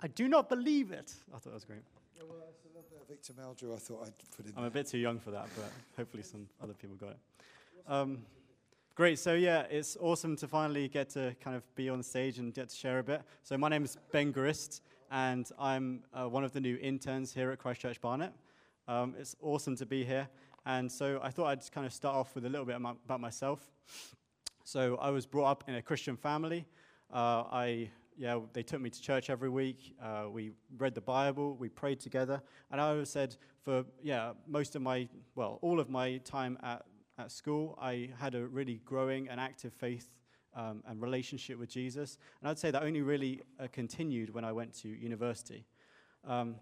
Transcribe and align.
I 0.00 0.08
do 0.08 0.28
not 0.28 0.48
believe 0.48 0.92
it. 0.92 1.14
I 1.28 1.38
thought 1.38 1.44
that 1.44 1.54
was 1.54 1.64
great. 1.64 1.82
Yeah, 2.16 2.22
well, 2.28 2.38
that's 2.44 2.64
a 2.64 2.68
little 2.68 2.84
bit 2.90 3.00
of 3.00 3.08
Victor 3.08 3.32
Meldrew 3.32 3.74
I 3.74 3.78
thought 3.78 4.06
I'd 4.06 4.36
put 4.36 4.46
in 4.46 4.52
I'm 4.56 4.64
a 4.64 4.70
bit 4.70 4.86
too 4.86 4.98
young 4.98 5.18
for 5.18 5.30
that, 5.30 5.48
but 5.56 5.70
hopefully 5.96 6.22
some 6.22 6.48
other 6.62 6.74
people 6.74 6.96
got 6.96 7.10
it. 7.10 7.18
Um, 7.86 8.18
great. 8.94 9.18
So 9.18 9.34
yeah, 9.34 9.62
it's 9.70 9.96
awesome 10.00 10.36
to 10.36 10.48
finally 10.48 10.88
get 10.88 11.10
to 11.10 11.34
kind 11.40 11.56
of 11.56 11.62
be 11.74 11.88
on 11.88 12.02
stage 12.02 12.38
and 12.38 12.52
get 12.54 12.68
to 12.68 12.76
share 12.76 12.98
a 12.98 13.02
bit. 13.02 13.22
So 13.42 13.56
my 13.58 13.68
name 13.68 13.84
is 13.84 13.96
Ben 14.12 14.32
Grist, 14.32 14.82
and 15.10 15.50
I'm 15.58 16.02
uh, 16.12 16.28
one 16.28 16.44
of 16.44 16.52
the 16.52 16.60
new 16.60 16.78
interns 16.80 17.32
here 17.32 17.50
at 17.50 17.58
Christchurch 17.58 18.00
Barnet. 18.00 18.32
Um, 18.88 19.14
it's 19.18 19.36
awesome 19.40 19.76
to 19.76 19.86
be 19.86 20.04
here, 20.04 20.28
and 20.66 20.90
so 20.90 21.20
I 21.22 21.30
thought 21.30 21.46
I'd 21.46 21.72
kind 21.72 21.86
of 21.86 21.92
start 21.92 22.16
off 22.16 22.34
with 22.34 22.44
a 22.44 22.48
little 22.48 22.66
bit 22.66 22.76
about 22.76 23.20
myself. 23.20 23.70
So 24.64 24.96
I 24.96 25.10
was 25.10 25.26
brought 25.26 25.50
up 25.50 25.64
in 25.66 25.74
a 25.74 25.82
Christian 25.82 26.16
family. 26.16 26.66
Uh, 27.12 27.44
I 27.50 27.90
yeah, 28.20 28.38
they 28.52 28.62
took 28.62 28.82
me 28.82 28.90
to 28.90 29.00
church 29.00 29.30
every 29.30 29.48
week. 29.48 29.96
Uh, 30.00 30.24
we 30.30 30.52
read 30.76 30.94
the 30.94 31.00
Bible, 31.00 31.56
we 31.56 31.70
prayed 31.70 32.00
together, 32.00 32.42
and 32.70 32.78
I 32.78 32.90
always 32.90 33.08
said 33.08 33.34
for 33.64 33.82
yeah 34.02 34.32
most 34.46 34.76
of 34.76 34.82
my 34.82 35.08
well 35.34 35.58
all 35.62 35.80
of 35.80 35.88
my 35.88 36.18
time 36.18 36.58
at 36.62 36.84
at 37.18 37.32
school, 37.32 37.78
I 37.80 38.10
had 38.18 38.34
a 38.34 38.46
really 38.46 38.82
growing 38.84 39.30
and 39.30 39.40
active 39.40 39.72
faith 39.72 40.08
um, 40.54 40.82
and 40.86 41.00
relationship 41.00 41.58
with 41.58 41.70
Jesus, 41.70 42.18
and 42.42 42.50
I'd 42.50 42.58
say 42.58 42.70
that 42.70 42.82
only 42.82 43.00
really 43.00 43.40
uh, 43.58 43.68
continued 43.72 44.34
when 44.34 44.44
I 44.44 44.52
went 44.52 44.74
to 44.82 44.88
university. 44.88 45.64
Um, 46.26 46.56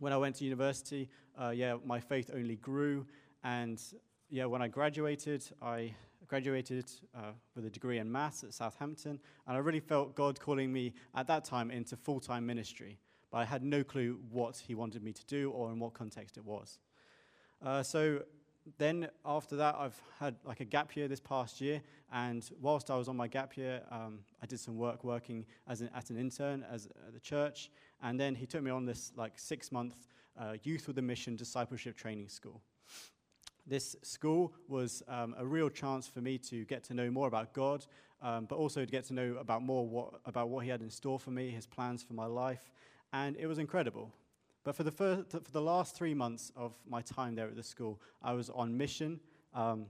when 0.00 0.12
I 0.12 0.18
went 0.18 0.36
to 0.36 0.44
university, 0.44 1.08
uh, 1.40 1.48
yeah, 1.48 1.76
my 1.82 1.98
faith 1.98 2.30
only 2.34 2.56
grew, 2.56 3.06
and 3.42 3.80
yeah, 4.28 4.44
when 4.44 4.60
I 4.60 4.68
graduated, 4.68 5.44
I 5.62 5.94
graduated 6.30 6.88
uh, 7.12 7.32
with 7.56 7.66
a 7.66 7.70
degree 7.70 7.98
in 7.98 8.10
maths 8.10 8.44
at 8.44 8.54
Southampton, 8.54 9.18
and 9.48 9.56
I 9.56 9.58
really 9.58 9.80
felt 9.80 10.14
God 10.14 10.38
calling 10.38 10.72
me 10.72 10.94
at 11.16 11.26
that 11.26 11.44
time 11.44 11.72
into 11.72 11.96
full 11.96 12.20
time 12.20 12.46
ministry. 12.46 13.00
But 13.32 13.38
I 13.38 13.44
had 13.44 13.64
no 13.64 13.82
clue 13.82 14.20
what 14.30 14.56
He 14.56 14.76
wanted 14.76 15.02
me 15.02 15.12
to 15.12 15.26
do 15.26 15.50
or 15.50 15.72
in 15.72 15.80
what 15.80 15.92
context 15.92 16.36
it 16.36 16.44
was. 16.44 16.78
Uh, 17.60 17.82
so 17.82 18.22
then 18.78 19.08
after 19.24 19.56
that, 19.56 19.74
I've 19.76 20.00
had 20.20 20.36
like 20.44 20.60
a 20.60 20.64
gap 20.64 20.94
year 20.94 21.08
this 21.08 21.18
past 21.18 21.60
year, 21.60 21.82
and 22.12 22.48
whilst 22.60 22.92
I 22.92 22.96
was 22.96 23.08
on 23.08 23.16
my 23.16 23.26
gap 23.26 23.56
year, 23.56 23.82
um, 23.90 24.20
I 24.40 24.46
did 24.46 24.60
some 24.60 24.76
work 24.76 25.02
working 25.02 25.44
as 25.66 25.80
an, 25.80 25.90
at 25.96 26.10
an 26.10 26.16
intern 26.16 26.64
as 26.70 26.86
at 27.08 27.12
the 27.12 27.20
church, 27.20 27.70
and 28.02 28.20
then 28.20 28.36
he 28.36 28.46
took 28.46 28.62
me 28.62 28.70
on 28.70 28.86
this 28.86 29.10
like 29.16 29.32
six 29.36 29.72
month 29.72 30.06
uh, 30.40 30.54
youth 30.62 30.86
with 30.86 30.96
a 30.98 31.02
mission 31.02 31.34
discipleship 31.34 31.96
training 31.96 32.28
school. 32.28 32.62
This 33.70 33.94
school 34.02 34.52
was 34.66 35.00
um, 35.06 35.32
a 35.38 35.46
real 35.46 35.68
chance 35.68 36.08
for 36.08 36.20
me 36.20 36.38
to 36.38 36.64
get 36.64 36.82
to 36.84 36.94
know 36.94 37.08
more 37.08 37.28
about 37.28 37.54
God, 37.54 37.86
um, 38.20 38.46
but 38.46 38.56
also 38.56 38.84
to 38.84 38.90
get 38.90 39.04
to 39.04 39.14
know 39.14 39.36
about 39.38 39.62
more 39.62 39.86
what, 39.86 40.14
about 40.26 40.48
what 40.48 40.64
He 40.64 40.70
had 40.70 40.82
in 40.82 40.90
store 40.90 41.20
for 41.20 41.30
me, 41.30 41.50
His 41.50 41.68
plans 41.68 42.02
for 42.02 42.14
my 42.14 42.26
life, 42.26 42.68
and 43.12 43.36
it 43.36 43.46
was 43.46 43.58
incredible. 43.58 44.12
But 44.64 44.74
for 44.74 44.82
the, 44.82 44.90
first, 44.90 45.30
for 45.30 45.52
the 45.52 45.62
last 45.62 45.94
three 45.94 46.14
months 46.14 46.50
of 46.56 46.74
my 46.84 47.00
time 47.00 47.36
there 47.36 47.46
at 47.46 47.54
the 47.54 47.62
school, 47.62 48.00
I 48.20 48.32
was 48.32 48.50
on 48.50 48.76
mission. 48.76 49.20
Um, 49.54 49.86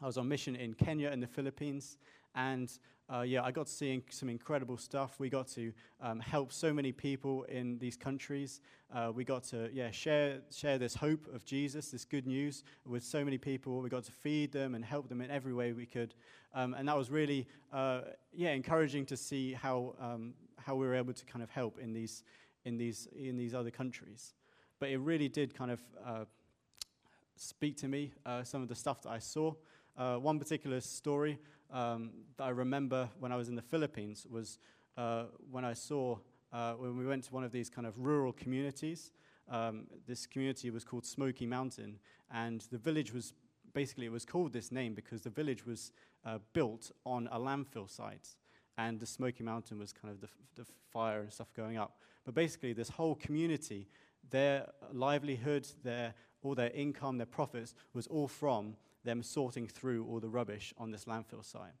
I 0.00 0.06
was 0.06 0.16
on 0.16 0.26
mission 0.26 0.56
in 0.56 0.72
Kenya 0.72 1.10
and 1.10 1.22
the 1.22 1.26
Philippines, 1.26 1.98
and 2.34 2.70
uh, 3.12 3.22
yeah, 3.22 3.42
I 3.42 3.50
got 3.50 3.66
to 3.66 3.72
see 3.72 4.02
some 4.08 4.28
incredible 4.28 4.76
stuff. 4.76 5.18
We 5.18 5.28
got 5.28 5.48
to 5.48 5.72
um, 6.00 6.20
help 6.20 6.52
so 6.52 6.72
many 6.72 6.92
people 6.92 7.42
in 7.44 7.76
these 7.78 7.96
countries. 7.96 8.60
Uh, 8.94 9.10
we 9.12 9.24
got 9.24 9.42
to 9.44 9.68
yeah 9.72 9.90
share 9.90 10.40
share 10.54 10.78
this 10.78 10.94
hope 10.94 11.26
of 11.34 11.44
Jesus, 11.44 11.90
this 11.90 12.04
good 12.04 12.26
news 12.26 12.62
with 12.86 13.02
so 13.02 13.24
many 13.24 13.36
people. 13.36 13.80
We 13.80 13.88
got 13.88 14.04
to 14.04 14.12
feed 14.12 14.52
them 14.52 14.76
and 14.76 14.84
help 14.84 15.08
them 15.08 15.20
in 15.20 15.30
every 15.30 15.52
way 15.52 15.72
we 15.72 15.86
could, 15.86 16.14
um, 16.54 16.74
and 16.74 16.86
that 16.88 16.96
was 16.96 17.10
really 17.10 17.48
uh, 17.72 18.02
yeah 18.32 18.50
encouraging 18.50 19.06
to 19.06 19.16
see 19.16 19.54
how 19.54 19.96
um, 20.00 20.34
how 20.56 20.76
we 20.76 20.86
were 20.86 20.94
able 20.94 21.12
to 21.12 21.24
kind 21.24 21.42
of 21.42 21.50
help 21.50 21.80
in 21.80 21.92
these 21.92 22.22
in 22.64 22.76
these 22.76 23.08
in 23.16 23.36
these 23.36 23.54
other 23.54 23.70
countries. 23.70 24.34
But 24.78 24.90
it 24.90 24.98
really 24.98 25.28
did 25.28 25.52
kind 25.52 25.72
of 25.72 25.80
uh, 26.04 26.24
speak 27.34 27.76
to 27.78 27.88
me 27.88 28.12
uh, 28.24 28.44
some 28.44 28.62
of 28.62 28.68
the 28.68 28.76
stuff 28.76 29.02
that 29.02 29.10
I 29.10 29.18
saw. 29.18 29.52
Uh, 29.96 30.16
one 30.16 30.38
particular 30.38 30.80
story 30.80 31.38
um, 31.72 32.10
that 32.36 32.44
I 32.44 32.50
remember 32.50 33.08
when 33.18 33.32
I 33.32 33.36
was 33.36 33.48
in 33.48 33.54
the 33.54 33.62
Philippines 33.62 34.26
was 34.28 34.58
uh, 34.96 35.24
when 35.50 35.64
I 35.64 35.72
saw 35.72 36.18
uh, 36.52 36.72
when 36.72 36.96
we 36.96 37.06
went 37.06 37.24
to 37.24 37.32
one 37.32 37.44
of 37.44 37.52
these 37.52 37.70
kind 37.70 37.86
of 37.86 37.98
rural 37.98 38.32
communities. 38.32 39.12
Um, 39.48 39.86
this 40.06 40.26
community 40.26 40.70
was 40.70 40.84
called 40.84 41.04
Smokey 41.04 41.46
Mountain, 41.46 41.98
and 42.32 42.60
the 42.70 42.78
village 42.78 43.12
was 43.12 43.32
basically 43.72 44.06
it 44.06 44.12
was 44.12 44.24
called 44.24 44.52
this 44.52 44.72
name 44.72 44.94
because 44.94 45.22
the 45.22 45.30
village 45.30 45.66
was 45.66 45.92
uh, 46.24 46.38
built 46.52 46.90
on 47.04 47.28
a 47.32 47.38
landfill 47.38 47.88
site, 47.88 48.28
and 48.78 49.00
the 49.00 49.06
Smokey 49.06 49.42
Mountain 49.42 49.78
was 49.78 49.92
kind 49.92 50.12
of 50.12 50.20
the, 50.20 50.28
the 50.56 50.66
fire 50.92 51.20
and 51.20 51.32
stuff 51.32 51.52
going 51.54 51.76
up. 51.76 51.98
But 52.24 52.34
basically, 52.34 52.72
this 52.72 52.90
whole 52.90 53.14
community, 53.14 53.88
their 54.30 54.66
livelihood, 54.92 55.68
their 55.82 56.14
all 56.42 56.54
their 56.54 56.70
income, 56.70 57.18
their 57.18 57.26
profits 57.26 57.74
was 57.92 58.06
all 58.06 58.28
from 58.28 58.76
them 59.04 59.22
sorting 59.22 59.66
through 59.66 60.06
all 60.06 60.20
the 60.20 60.28
rubbish 60.28 60.74
on 60.78 60.90
this 60.90 61.04
landfill 61.04 61.44
site. 61.44 61.72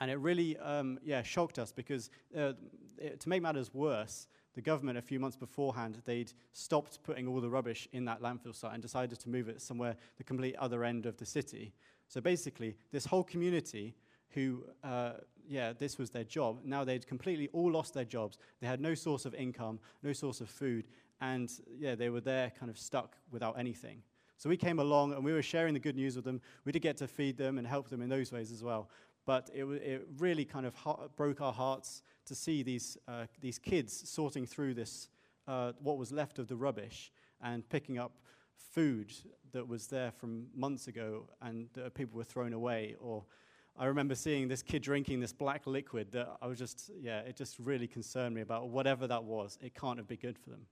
And 0.00 0.10
it 0.10 0.16
really, 0.16 0.56
um, 0.58 0.98
yeah, 1.04 1.22
shocked 1.22 1.58
us 1.58 1.72
because 1.72 2.10
uh, 2.36 2.52
it, 2.98 3.20
to 3.20 3.28
make 3.28 3.42
matters 3.42 3.72
worse, 3.72 4.26
the 4.54 4.60
government 4.60 4.98
a 4.98 5.02
few 5.02 5.20
months 5.20 5.36
beforehand, 5.36 6.00
they'd 6.04 6.32
stopped 6.52 7.02
putting 7.02 7.26
all 7.26 7.40
the 7.40 7.48
rubbish 7.48 7.88
in 7.92 8.04
that 8.04 8.20
landfill 8.20 8.54
site 8.54 8.72
and 8.72 8.82
decided 8.82 9.18
to 9.18 9.28
move 9.28 9.48
it 9.48 9.60
somewhere 9.60 9.96
the 10.16 10.24
complete 10.24 10.56
other 10.56 10.84
end 10.84 11.06
of 11.06 11.16
the 11.16 11.26
city. 11.26 11.72
So 12.08 12.20
basically, 12.20 12.76
this 12.92 13.06
whole 13.06 13.24
community 13.24 13.94
who, 14.30 14.64
uh, 14.82 15.12
yeah, 15.48 15.72
this 15.72 15.98
was 15.98 16.10
their 16.10 16.24
job, 16.24 16.60
now 16.64 16.84
they'd 16.84 17.06
completely 17.06 17.48
all 17.52 17.70
lost 17.72 17.94
their 17.94 18.04
jobs. 18.04 18.38
They 18.60 18.66
had 18.66 18.80
no 18.80 18.94
source 18.94 19.24
of 19.24 19.34
income, 19.34 19.78
no 20.02 20.12
source 20.12 20.40
of 20.40 20.48
food, 20.48 20.86
and 21.20 21.50
yeah, 21.78 21.94
they 21.94 22.10
were 22.10 22.20
there 22.20 22.52
kind 22.58 22.70
of 22.70 22.78
stuck 22.78 23.16
without 23.30 23.58
anything. 23.58 24.02
So 24.36 24.48
we 24.48 24.56
came 24.56 24.78
along 24.78 25.12
and 25.12 25.24
we 25.24 25.32
were 25.32 25.42
sharing 25.42 25.74
the 25.74 25.80
good 25.80 25.96
news 25.96 26.16
with 26.16 26.24
them. 26.24 26.40
We 26.64 26.72
did 26.72 26.82
get 26.82 26.96
to 26.98 27.08
feed 27.08 27.36
them 27.36 27.58
and 27.58 27.66
help 27.66 27.88
them 27.88 28.02
in 28.02 28.08
those 28.08 28.32
ways 28.32 28.50
as 28.50 28.62
well. 28.62 28.90
But 29.26 29.50
it, 29.54 29.64
it 29.64 30.06
really 30.18 30.44
kind 30.44 30.66
of 30.66 30.74
ha- 30.74 31.08
broke 31.16 31.40
our 31.40 31.52
hearts 31.52 32.02
to 32.26 32.34
see 32.34 32.62
these, 32.62 32.98
uh, 33.08 33.26
these 33.40 33.58
kids 33.58 34.08
sorting 34.08 34.46
through 34.46 34.74
this, 34.74 35.08
uh, 35.46 35.72
what 35.80 35.98
was 35.98 36.12
left 36.12 36.38
of 36.38 36.48
the 36.48 36.56
rubbish 36.56 37.12
and 37.42 37.68
picking 37.68 37.98
up 37.98 38.18
food 38.56 39.12
that 39.52 39.66
was 39.66 39.86
there 39.86 40.10
from 40.10 40.46
months 40.54 40.88
ago 40.88 41.28
and 41.40 41.68
people 41.94 42.16
were 42.18 42.24
thrown 42.24 42.52
away. 42.52 42.96
Or 43.00 43.24
I 43.76 43.86
remember 43.86 44.14
seeing 44.14 44.48
this 44.48 44.62
kid 44.62 44.82
drinking 44.82 45.20
this 45.20 45.32
black 45.32 45.66
liquid 45.66 46.12
that 46.12 46.36
I 46.40 46.46
was 46.46 46.58
just, 46.58 46.90
yeah, 47.00 47.20
it 47.20 47.36
just 47.36 47.58
really 47.58 47.86
concerned 47.86 48.34
me 48.34 48.40
about 48.40 48.68
whatever 48.68 49.06
that 49.06 49.24
was. 49.24 49.58
It 49.62 49.74
can't 49.74 49.98
have 49.98 50.06
been 50.06 50.18
good 50.18 50.38
for 50.38 50.50
them. 50.50 50.66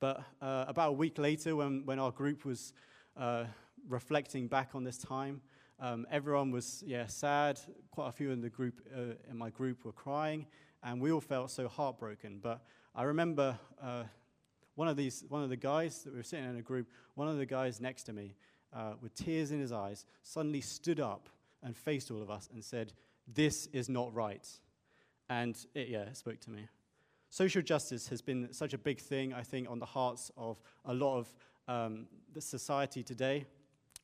But 0.00 0.24
uh, 0.40 0.64
about 0.66 0.88
a 0.88 0.92
week 0.92 1.18
later, 1.18 1.54
when, 1.54 1.84
when 1.84 1.98
our 1.98 2.10
group 2.10 2.46
was 2.46 2.72
uh, 3.18 3.44
reflecting 3.86 4.48
back 4.48 4.70
on 4.74 4.82
this 4.82 4.96
time, 4.96 5.42
um, 5.78 6.06
everyone 6.10 6.50
was 6.50 6.82
yeah 6.86 7.06
sad. 7.06 7.60
Quite 7.90 8.08
a 8.08 8.12
few 8.12 8.30
in 8.30 8.40
the 8.40 8.48
group 8.48 8.80
uh, 8.96 9.14
in 9.30 9.36
my 9.36 9.50
group 9.50 9.84
were 9.84 9.92
crying, 9.92 10.46
and 10.82 11.02
we 11.02 11.12
all 11.12 11.20
felt 11.20 11.50
so 11.50 11.68
heartbroken. 11.68 12.38
But 12.42 12.62
I 12.94 13.02
remember 13.02 13.58
uh, 13.82 14.04
one 14.74 14.88
of 14.88 14.96
these 14.96 15.22
one 15.28 15.42
of 15.42 15.50
the 15.50 15.56
guys 15.56 16.02
that 16.04 16.12
we 16.12 16.18
were 16.18 16.22
sitting 16.22 16.48
in 16.48 16.56
a 16.56 16.62
group. 16.62 16.88
One 17.14 17.28
of 17.28 17.36
the 17.36 17.46
guys 17.46 17.78
next 17.78 18.04
to 18.04 18.14
me, 18.14 18.36
uh, 18.74 18.94
with 19.02 19.14
tears 19.14 19.50
in 19.52 19.60
his 19.60 19.72
eyes, 19.72 20.06
suddenly 20.22 20.62
stood 20.62 21.00
up 21.00 21.28
and 21.62 21.76
faced 21.76 22.10
all 22.10 22.22
of 22.22 22.30
us 22.30 22.48
and 22.52 22.64
said, 22.64 22.94
"This 23.26 23.66
is 23.66 23.90
not 23.90 24.14
right." 24.14 24.48
And 25.28 25.56
it, 25.74 25.88
yeah, 25.88 26.02
it 26.02 26.16
spoke 26.16 26.40
to 26.40 26.50
me. 26.50 26.68
Social 27.30 27.62
justice 27.62 28.08
has 28.08 28.20
been 28.20 28.52
such 28.52 28.74
a 28.74 28.78
big 28.78 29.00
thing, 29.00 29.32
I 29.32 29.42
think, 29.42 29.70
on 29.70 29.78
the 29.78 29.86
hearts 29.86 30.32
of 30.36 30.60
a 30.84 30.92
lot 30.92 31.18
of 31.18 31.34
um, 31.68 32.06
the 32.32 32.40
society 32.40 33.04
today. 33.04 33.46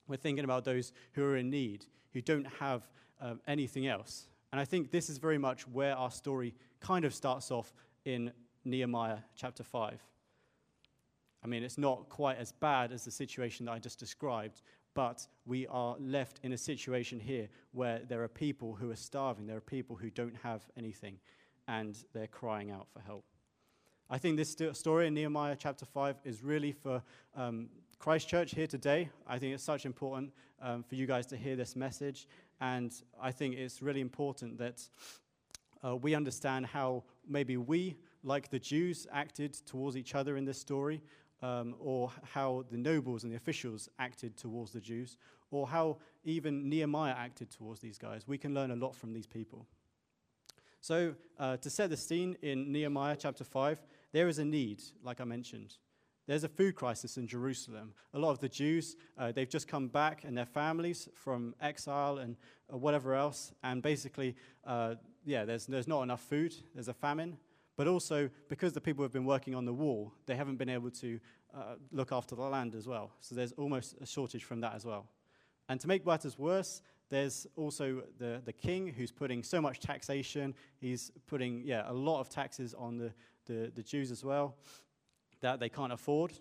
We're 0.07 0.17
thinking 0.17 0.45
about 0.45 0.65
those 0.65 0.93
who 1.13 1.25
are 1.25 1.37
in 1.37 1.51
need, 1.51 1.87
who 2.13 2.21
don't 2.21 2.47
have 2.61 2.89
um, 3.21 3.41
anything 3.49 3.89
else. 3.89 4.29
And 4.53 4.61
I 4.61 4.65
think 4.65 4.93
this 4.93 5.11
is 5.11 5.19
very 5.19 5.39
much 5.39 5.67
where 5.67 5.97
our 5.97 6.13
story 6.13 6.55
kind 6.79 7.05
of 7.05 7.13
starts 7.13 7.51
off 7.51 7.75
in 8.05 8.31
Nehemiah 8.65 9.19
chapter 9.35 9.65
5. 9.65 10.01
I 11.43 11.47
mean, 11.49 11.65
it's 11.65 11.79
not 11.79 12.09
quite 12.09 12.39
as 12.39 12.53
bad 12.53 12.93
as 12.93 13.05
the 13.05 13.11
situation 13.11 13.67
that 13.67 13.73
I 13.73 13.79
just 13.81 13.99
described, 13.99 14.63
but 14.95 15.27
we 15.45 15.67
are 15.67 15.97
left 15.99 16.39
in 16.45 16.53
a 16.53 16.59
situation 16.59 17.19
here 17.19 17.49
where 17.73 18.01
there 18.09 18.23
are 18.23 18.29
people 18.29 18.75
who 18.75 18.91
are 18.91 18.97
starving, 18.97 19.47
there 19.47 19.57
are 19.57 19.61
people 19.61 19.97
who 19.97 20.11
don't 20.11 20.37
have 20.43 20.63
anything, 20.77 21.19
and 21.69 21.97
they're 22.13 22.27
crying 22.27 22.71
out 22.71 22.87
for 22.93 23.01
help. 23.01 23.25
I 24.09 24.19
think 24.19 24.37
this 24.37 24.51
sto- 24.51 24.73
story 24.73 25.09
in 25.09 25.15
Nehemiah 25.15 25.57
chapter 25.59 25.85
5 25.85 26.17
is 26.25 26.43
really 26.43 26.73
for 26.73 27.03
um, 27.35 27.69
Christchurch 27.99 28.55
here 28.55 28.67
today. 28.67 29.11
I 29.27 29.39
think 29.39 29.55
it's 29.55 29.65
such 29.65 29.85
important 29.85 30.33
um, 30.63 30.85
for 30.85 30.95
you 30.95 31.07
guys 31.07 31.27
to 31.27 31.37
hear 31.37 31.57
this 31.57 31.75
message, 31.75 32.29
and 32.61 32.93
I 33.21 33.33
think 33.33 33.57
it's 33.57 33.83
really 33.83 34.01
important 34.01 34.59
that 34.59 34.89
uh, 35.85 35.97
we 35.97 36.15
understand 36.15 36.67
how 36.67 37.03
maybe 37.29 37.57
we, 37.57 37.97
like 38.23 38.51
the 38.51 38.59
Jews, 38.59 39.07
acted 39.13 39.55
towards 39.67 39.97
each 39.97 40.15
other 40.15 40.37
in 40.37 40.45
this 40.45 40.59
story, 40.59 41.03
um, 41.43 41.75
or 41.79 42.11
how 42.23 42.65
the 42.71 42.79
nobles 42.79 43.25
and 43.25 43.33
the 43.33 43.37
officials 43.37 43.89
acted 43.99 44.37
towards 44.37 44.73
the 44.73 44.81
Jews, 44.81 45.17
or 45.51 45.67
how 45.67 45.99
even 46.25 46.69
Nehemiah 46.69 47.15
acted 47.17 47.51
towards 47.51 47.81
these 47.81 47.99
guys. 47.99 48.27
We 48.27 48.39
can 48.39 48.55
learn 48.55 48.71
a 48.71 48.77
lot 48.77 48.95
from 48.95 49.13
these 49.13 49.27
people. 49.27 49.67
So, 50.87 51.17
uh, 51.37 51.57
to 51.57 51.69
set 51.69 51.91
the 51.91 51.97
scene 51.97 52.37
in 52.43 52.71
Nehemiah 52.71 53.17
chapter 53.19 53.43
5, 53.43 53.83
there 54.13 54.29
is 54.29 54.39
a 54.39 54.45
need, 54.45 54.85
like 55.03 55.21
I 55.21 55.25
mentioned. 55.25 55.75
There's 56.29 56.45
a 56.45 56.49
food 56.49 56.77
crisis 56.77 57.17
in 57.17 57.27
Jerusalem. 57.27 57.93
A 58.15 58.21
lot 58.21 58.31
of 58.31 58.39
the 58.39 58.49
Jews, 58.49 58.95
uh, 59.19 59.33
they've 59.33 59.49
just 59.49 59.67
come 59.67 59.89
back 59.89 60.23
and 60.23 60.39
their 60.39 60.47
families 60.47 61.09
from 61.17 61.57
exile 61.61 62.19
and 62.19 62.37
uh, 62.73 62.77
whatever 62.77 63.17
else. 63.17 63.53
And 63.65 63.83
basically, 63.83 64.37
uh, 64.65 64.95
yeah, 65.25 65.45
there's, 65.45 65.67
there's 65.67 65.89
not 65.89 66.03
enough 66.03 66.21
food. 66.21 66.55
There's 66.73 66.87
a 66.87 66.95
famine. 66.95 67.37
But 67.77 67.89
also, 67.89 68.31
because 68.49 68.73
the 68.73 68.81
people 68.81 69.03
have 69.03 69.13
been 69.13 69.27
working 69.27 69.57
on 69.57 69.65
the 69.65 69.75
wall, 69.75 70.15
they 70.27 70.37
haven't 70.37 70.55
been 70.55 70.69
able 70.69 70.93
to 70.93 71.19
uh, 71.53 71.75
look 71.91 72.13
after 72.13 72.37
the 72.37 72.43
land 72.43 72.77
as 72.77 72.87
well. 72.87 73.11
So 73.19 73.35
there's 73.35 73.51
almost 73.55 73.97
a 74.01 74.07
shortage 74.07 74.45
from 74.45 74.61
that 74.61 74.77
as 74.77 74.85
well. 74.85 75.09
And 75.69 75.81
to 75.81 75.89
make 75.89 76.07
matters 76.07 76.39
worse, 76.39 76.81
there's 77.09 77.47
also 77.57 78.03
the, 78.19 78.43
the 78.45 78.53
king 78.53 78.89
who's 78.89 79.13
putting 79.13 79.43
so 79.43 79.61
much 79.61 79.81
taxation. 79.81 80.55
He's 80.79 81.13
putting, 81.27 81.63
yeah, 81.65 81.85
a 81.87 81.93
lot 81.93 82.21
of 82.21 82.29
taxes 82.29 82.75
on 82.75 82.99
the, 82.99 83.13
the, 83.47 83.71
the 83.75 83.83
Jews 83.83 84.11
as 84.11 84.25
well 84.25 84.57
that 85.41 85.61
they 85.61 85.69
can't 85.69 85.93
afford. 85.93 86.33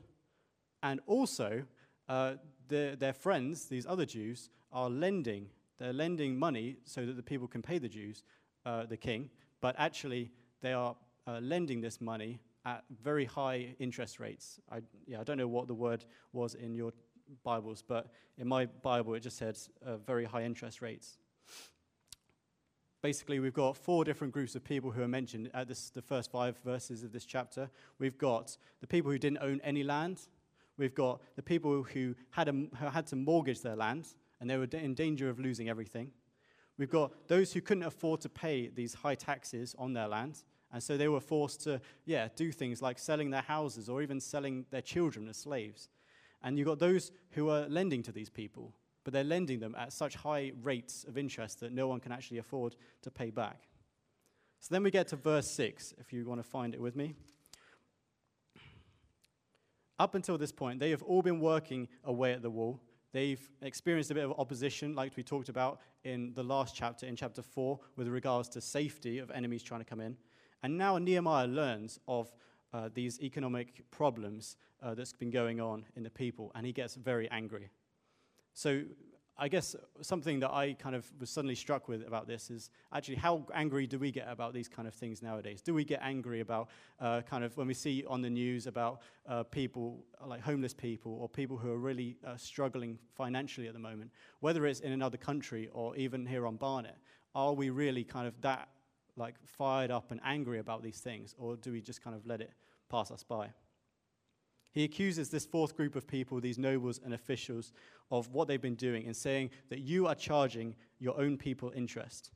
And 0.81 0.99
also, 1.05 1.63
uh, 2.09 2.35
the, 2.67 2.95
their 2.99 3.13
friends, 3.13 3.65
these 3.65 3.85
other 3.85 4.05
Jews, 4.05 4.49
are 4.71 4.89
lending. 4.89 5.47
They're 5.77 5.93
lending 5.93 6.37
money 6.37 6.77
so 6.83 7.05
that 7.05 7.15
the 7.15 7.23
people 7.23 7.47
can 7.47 7.61
pay 7.61 7.77
the 7.77 7.89
Jews, 7.89 8.23
uh, 8.65 8.85
the 8.85 8.97
king, 8.97 9.29
but 9.61 9.75
actually 9.77 10.31
they 10.61 10.73
are 10.73 10.95
uh, 11.27 11.39
lending 11.41 11.81
this 11.81 12.01
money 12.01 12.39
at 12.65 12.83
very 13.03 13.25
high 13.25 13.75
interest 13.79 14.19
rates. 14.19 14.59
I, 14.71 14.81
yeah, 15.05 15.19
I 15.19 15.23
don't 15.23 15.37
know 15.37 15.47
what 15.47 15.67
the 15.67 15.73
word 15.73 16.05
was 16.33 16.55
in 16.55 16.73
your 16.73 16.91
Bibles, 17.43 17.83
but 17.87 18.11
in 18.37 18.47
my 18.47 18.65
Bible 18.65 19.13
it 19.13 19.21
just 19.21 19.37
said 19.37 19.57
uh, 19.85 19.97
very 19.97 20.25
high 20.25 20.43
interest 20.43 20.81
rates. 20.81 21.17
Basically, 23.01 23.39
we've 23.39 23.53
got 23.53 23.77
four 23.77 24.03
different 24.03 24.33
groups 24.33 24.55
of 24.55 24.63
people 24.63 24.89
who 24.89 25.03
are 25.03 25.07
mentioned 25.07 25.51
at 25.53 25.67
this, 25.67 25.91
the 25.91 26.01
first 26.01 26.31
five 26.31 26.57
verses 26.65 27.03
of 27.03 27.11
this 27.11 27.23
chapter. 27.23 27.69
We've 27.99 28.17
got 28.17 28.57
the 28.81 28.87
people 28.87 29.11
who 29.11 29.19
didn't 29.19 29.39
own 29.41 29.61
any 29.63 29.83
land. 29.83 30.21
We've 30.77 30.95
got 30.95 31.21
the 31.35 31.43
people 31.43 31.83
who 31.83 32.15
had, 32.31 32.47
a, 32.47 32.51
who 32.51 32.87
had 32.87 33.05
to 33.07 33.15
mortgage 33.15 33.61
their 33.61 33.75
land 33.75 34.07
and 34.39 34.49
they 34.49 34.57
were 34.57 34.67
in 34.73 34.93
danger 34.93 35.29
of 35.29 35.39
losing 35.39 35.69
everything. 35.69 36.11
We've 36.77 36.89
got 36.89 37.27
those 37.27 37.53
who 37.53 37.61
couldn't 37.61 37.83
afford 37.83 38.21
to 38.21 38.29
pay 38.29 38.67
these 38.67 38.93
high 38.93 39.15
taxes 39.15 39.75
on 39.77 39.93
their 39.93 40.07
land. 40.07 40.43
And 40.73 40.83
so 40.83 40.97
they 40.97 41.07
were 41.07 41.21
forced 41.21 41.61
to, 41.63 41.79
yeah, 42.05 42.27
do 42.35 42.51
things 42.51 42.81
like 42.81 42.99
selling 42.99 43.29
their 43.29 43.41
houses 43.41 43.87
or 43.87 44.01
even 44.01 44.19
selling 44.19 44.65
their 44.71 44.81
children 44.81 45.29
as 45.29 45.37
slaves. 45.37 45.89
And 46.45 46.57
you've 46.57 46.67
got 46.67 46.79
those 46.79 47.11
who 47.31 47.49
are 47.49 47.67
lending 47.67 48.03
to 48.03 48.13
these 48.13 48.29
people 48.29 48.73
but 49.05 49.13
they're 49.13 49.23
lending 49.23 49.59
them 49.59 49.75
at 49.77 49.93
such 49.93 50.15
high 50.15 50.51
rates 50.61 51.05
of 51.07 51.17
interest 51.17 51.61
that 51.61 51.71
no 51.71 51.87
one 51.87 52.01
can 52.01 52.11
actually 52.11 52.39
afford 52.39 52.75
to 53.03 53.11
pay 53.11 53.29
back. 53.29 53.69
So 54.59 54.73
then 54.73 54.83
we 54.83 54.91
get 54.91 55.07
to 55.09 55.15
verse 55.15 55.49
6, 55.51 55.93
if 55.99 56.11
you 56.11 56.25
want 56.25 56.39
to 56.43 56.47
find 56.49 56.73
it 56.73 56.81
with 56.81 56.95
me. 56.95 57.13
Up 59.99 60.15
until 60.15 60.37
this 60.37 60.51
point, 60.51 60.79
they 60.79 60.89
have 60.89 61.03
all 61.03 61.21
been 61.21 61.39
working 61.39 61.87
away 62.03 62.33
at 62.33 62.41
the 62.41 62.49
wall. 62.49 62.81
They've 63.13 63.39
experienced 63.61 64.11
a 64.11 64.15
bit 64.15 64.25
of 64.25 64.33
opposition, 64.39 64.95
like 64.95 65.15
we 65.15 65.23
talked 65.23 65.49
about 65.49 65.79
in 66.03 66.33
the 66.33 66.43
last 66.43 66.75
chapter, 66.75 67.05
in 67.05 67.15
chapter 67.15 67.43
4, 67.43 67.79
with 67.95 68.07
regards 68.07 68.49
to 68.49 68.61
safety 68.61 69.19
of 69.19 69.29
enemies 69.29 69.61
trying 69.61 69.81
to 69.81 69.85
come 69.85 70.01
in. 70.01 70.17
And 70.63 70.77
now 70.77 70.97
Nehemiah 70.97 71.47
learns 71.47 71.99
of 72.07 72.33
uh, 72.75 72.89
these 72.93 73.21
economic 73.21 73.89
problems 73.89 74.57
uh, 74.83 74.93
that's 74.93 75.13
been 75.13 75.31
going 75.31 75.61
on 75.61 75.85
in 75.95 76.03
the 76.03 76.09
people, 76.09 76.51
and 76.55 76.65
he 76.65 76.73
gets 76.73 76.95
very 76.95 77.29
angry. 77.31 77.69
So 78.53 78.81
I 79.37 79.47
guess 79.47 79.75
something 80.01 80.39
that 80.41 80.51
I 80.51 80.73
kind 80.73 80.95
of 80.95 81.09
was 81.19 81.29
suddenly 81.29 81.55
struck 81.55 81.87
with 81.87 82.05
about 82.07 82.27
this 82.27 82.49
is 82.49 82.69
actually 82.93 83.15
how 83.15 83.45
angry 83.53 83.87
do 83.87 83.97
we 83.97 84.11
get 84.11 84.27
about 84.29 84.53
these 84.53 84.67
kind 84.67 84.87
of 84.87 84.93
things 84.93 85.21
nowadays? 85.21 85.61
Do 85.61 85.73
we 85.73 85.85
get 85.85 85.99
angry 86.01 86.41
about 86.41 86.69
uh, 86.99 87.21
kind 87.21 87.43
of 87.43 87.55
when 87.57 87.67
we 87.67 87.73
see 87.73 88.03
on 88.07 88.21
the 88.21 88.29
news 88.29 88.67
about 88.67 89.01
uh, 89.27 89.43
people 89.43 90.05
like 90.25 90.41
homeless 90.41 90.73
people 90.73 91.13
or 91.21 91.29
people 91.29 91.57
who 91.57 91.71
are 91.71 91.77
really 91.77 92.17
uh, 92.25 92.35
struggling 92.37 92.97
financially 93.13 93.67
at 93.67 93.73
the 93.73 93.79
moment, 93.79 94.11
whether 94.39 94.65
it's 94.65 94.81
in 94.81 94.91
another 94.91 95.17
country 95.17 95.69
or 95.73 95.95
even 95.95 96.25
here 96.25 96.45
on 96.45 96.57
Barnet? 96.57 96.97
Are 97.33 97.53
we 97.53 97.69
really 97.69 98.03
kind 98.03 98.27
of 98.27 98.39
that 98.41 98.67
like 99.17 99.35
fired 99.45 99.91
up 99.91 100.11
and 100.11 100.19
angry 100.23 100.59
about 100.59 100.83
these 100.83 100.99
things, 100.99 101.35
or 101.37 101.55
do 101.55 101.71
we 101.71 101.81
just 101.81 102.03
kind 102.03 102.15
of 102.15 102.25
let 102.25 102.41
it 102.41 102.51
pass 102.89 103.11
us 103.11 103.23
by? 103.23 103.49
He 104.71 104.83
accuses 104.83 105.29
this 105.29 105.45
fourth 105.45 105.75
group 105.75 105.95
of 105.95 106.05
people, 106.05 106.41
these 106.41 106.57
nobles 106.57 106.99
and 107.03 107.13
officials, 107.13 107.71
of 108.11 108.29
what 108.33 108.47
they've 108.47 108.61
been 108.61 108.75
doing 108.75 109.05
and 109.05 109.15
saying 109.15 109.51
that 109.69 109.79
you 109.79 110.05
are 110.05 110.15
charging 110.15 110.75
your 110.99 111.19
own 111.19 111.37
people 111.37 111.71
interest. 111.73 112.31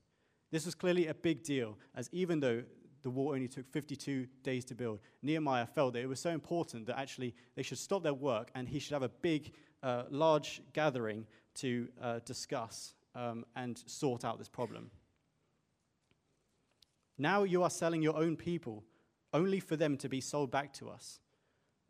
This 0.51 0.65
was 0.65 0.73
clearly 0.73 1.07
a 1.07 1.13
big 1.13 1.43
deal, 1.43 1.77
as 1.95 2.09
even 2.13 2.39
though 2.39 2.63
the 3.03 3.09
wall 3.09 3.33
only 3.33 3.47
took 3.47 3.67
52 3.71 4.25
days 4.43 4.65
to 4.65 4.75
build, 4.75 4.99
Nehemiah 5.21 5.65
felt 5.65 5.93
that 5.93 6.01
it 6.01 6.07
was 6.07 6.19
so 6.19 6.29
important 6.29 6.85
that 6.87 6.97
actually 6.97 7.35
they 7.55 7.63
should 7.63 7.77
stop 7.77 8.03
their 8.03 8.13
work 8.13 8.51
and 8.55 8.67
he 8.67 8.79
should 8.79 8.93
have 8.93 9.03
a 9.03 9.09
big, 9.09 9.53
uh, 9.83 10.03
large 10.09 10.61
gathering 10.73 11.25
to 11.55 11.87
uh, 12.01 12.19
discuss 12.25 12.93
um, 13.15 13.45
and 13.55 13.81
sort 13.85 14.25
out 14.25 14.37
this 14.37 14.49
problem. 14.49 14.89
Now 17.17 17.43
you 17.43 17.63
are 17.63 17.69
selling 17.69 18.01
your 18.01 18.15
own 18.15 18.35
people 18.35 18.83
only 19.33 19.59
for 19.59 19.75
them 19.75 19.97
to 19.97 20.09
be 20.09 20.21
sold 20.21 20.51
back 20.51 20.73
to 20.73 20.89
us. 20.89 21.19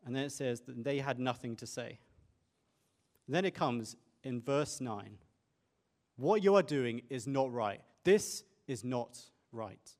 And 0.06 0.16
then 0.16 0.24
it 0.24 0.32
says 0.32 0.62
that 0.62 0.84
they 0.84 1.00
had 1.00 1.20
nothing 1.20 1.56
to 1.58 1.68
say. 1.68 2.00
then 3.28 3.46
it 3.46 3.54
comes 3.54 3.96
in 4.24 4.42
verse 4.42 4.82
9 4.82 5.18
What 6.16 6.44
you 6.44 6.56
are 6.56 6.64
doing 6.64 7.02
is 7.10 7.28
not 7.28 7.52
right. 7.52 7.82
This 8.04 8.44
is 8.68 8.84
not 8.84 9.20
right. 9.52 9.92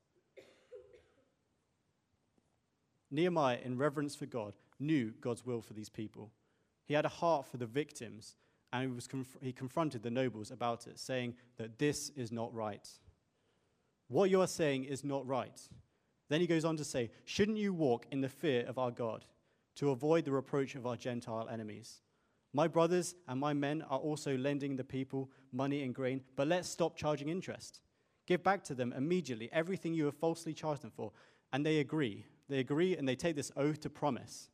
Nehemiah, 3.10 3.58
in 3.64 3.76
reverence 3.76 4.14
for 4.14 4.26
God, 4.26 4.54
knew 4.78 5.12
God's 5.20 5.44
will 5.44 5.60
for 5.60 5.74
these 5.74 5.88
people. 5.88 6.30
He 6.84 6.94
had 6.94 7.04
a 7.04 7.08
heart 7.08 7.46
for 7.46 7.56
the 7.56 7.66
victims, 7.66 8.36
and 8.72 8.82
he, 8.82 8.94
was 8.94 9.06
conf- 9.06 9.36
he 9.42 9.52
confronted 9.52 10.02
the 10.02 10.10
nobles 10.10 10.50
about 10.50 10.86
it, 10.86 10.98
saying 10.98 11.34
that 11.56 11.78
this 11.78 12.10
is 12.10 12.30
not 12.30 12.54
right. 12.54 12.88
What 14.08 14.30
you 14.30 14.40
are 14.40 14.46
saying 14.46 14.84
is 14.84 15.04
not 15.04 15.26
right. 15.26 15.60
Then 16.30 16.40
he 16.40 16.46
goes 16.46 16.64
on 16.64 16.78
to 16.78 16.84
say, 16.84 17.10
Shouldn't 17.26 17.58
you 17.58 17.74
walk 17.74 18.06
in 18.10 18.22
the 18.22 18.28
fear 18.30 18.64
of 18.66 18.78
our 18.78 18.90
God? 18.90 19.26
to 19.76 19.90
avoid 19.90 20.26
the 20.26 20.30
reproach 20.30 20.74
of 20.74 20.86
our 20.86 20.94
Gentile 20.94 21.48
enemies. 21.50 22.02
My 22.52 22.68
brothers 22.68 23.14
and 23.28 23.40
my 23.40 23.54
men 23.54 23.82
are 23.88 23.98
also 23.98 24.36
lending 24.36 24.76
the 24.76 24.84
people 24.84 25.30
money 25.52 25.82
and 25.82 25.94
grain, 25.94 26.20
but 26.36 26.48
let's 26.48 26.68
stop 26.68 26.96
charging 26.96 27.30
interest. 27.30 27.80
Give 28.26 28.42
back 28.42 28.62
to 28.64 28.74
them 28.74 28.92
immediately 28.92 29.48
everything 29.52 29.94
you 29.94 30.04
have 30.04 30.16
falsely 30.16 30.52
charged 30.52 30.82
them 30.82 30.90
for. 30.90 31.12
And 31.52 31.64
they 31.64 31.78
agree. 31.78 32.26
They 32.48 32.58
agree 32.58 32.94
and 32.94 33.08
they 33.08 33.14
take 33.14 33.36
this 33.36 33.52
oath 33.56 33.80
to 33.80 33.88
promise. 33.90 34.50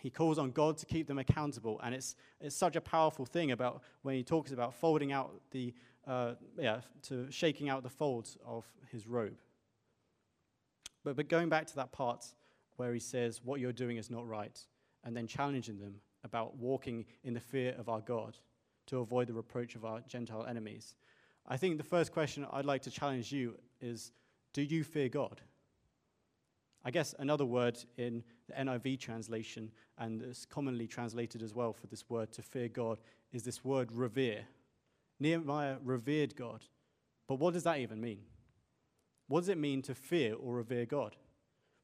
He 0.00 0.10
calls 0.10 0.38
on 0.38 0.50
God 0.50 0.76
to 0.76 0.86
keep 0.86 1.06
them 1.06 1.18
accountable. 1.18 1.80
And 1.82 1.94
it's, 1.94 2.14
it's 2.38 2.54
such 2.54 2.76
a 2.76 2.82
powerful 2.82 3.24
thing 3.24 3.52
about 3.52 3.82
when 4.02 4.14
he 4.14 4.22
talks 4.22 4.52
about 4.52 4.74
folding 4.74 5.12
out 5.12 5.40
the, 5.52 5.72
uh, 6.06 6.34
yeah, 6.58 6.80
to 7.04 7.30
shaking 7.30 7.70
out 7.70 7.82
the 7.82 7.88
folds 7.88 8.36
of 8.44 8.66
his 8.92 9.06
robe. 9.06 9.38
But, 11.04 11.16
but 11.16 11.28
going 11.28 11.48
back 11.48 11.66
to 11.68 11.76
that 11.76 11.92
part 11.92 12.24
where 12.76 12.92
he 12.92 13.00
says, 13.00 13.40
What 13.44 13.60
you're 13.60 13.72
doing 13.72 13.98
is 13.98 14.10
not 14.10 14.26
right, 14.26 14.58
and 15.04 15.16
then 15.16 15.26
challenging 15.26 15.78
them 15.78 15.94
about 16.24 16.56
walking 16.56 17.04
in 17.22 17.34
the 17.34 17.40
fear 17.40 17.74
of 17.78 17.88
our 17.88 18.00
God 18.00 18.38
to 18.86 18.98
avoid 18.98 19.28
the 19.28 19.34
reproach 19.34 19.76
of 19.76 19.84
our 19.84 20.00
Gentile 20.08 20.46
enemies. 20.46 20.94
I 21.46 21.56
think 21.56 21.76
the 21.76 21.84
first 21.84 22.12
question 22.12 22.46
I'd 22.50 22.64
like 22.64 22.82
to 22.82 22.90
challenge 22.90 23.30
you 23.30 23.54
is 23.80 24.12
Do 24.52 24.62
you 24.62 24.82
fear 24.82 25.08
God? 25.08 25.40
I 26.86 26.90
guess 26.90 27.14
another 27.18 27.46
word 27.46 27.78
in 27.96 28.22
the 28.46 28.54
NIV 28.54 28.98
translation, 29.00 29.70
and 29.98 30.20
it's 30.20 30.44
commonly 30.44 30.86
translated 30.86 31.42
as 31.42 31.54
well 31.54 31.72
for 31.72 31.86
this 31.86 32.10
word 32.10 32.30
to 32.32 32.42
fear 32.42 32.68
God, 32.68 33.00
is 33.32 33.42
this 33.42 33.64
word 33.64 33.90
revere. 33.90 34.44
Nehemiah 35.18 35.76
revered 35.82 36.36
God. 36.36 36.64
But 37.26 37.38
what 37.38 37.54
does 37.54 37.62
that 37.62 37.78
even 37.78 38.00
mean? 38.00 38.20
What 39.34 39.40
does 39.40 39.48
it 39.48 39.58
mean 39.58 39.82
to 39.82 39.96
fear 39.96 40.36
or 40.36 40.54
revere 40.54 40.86
God? 40.86 41.16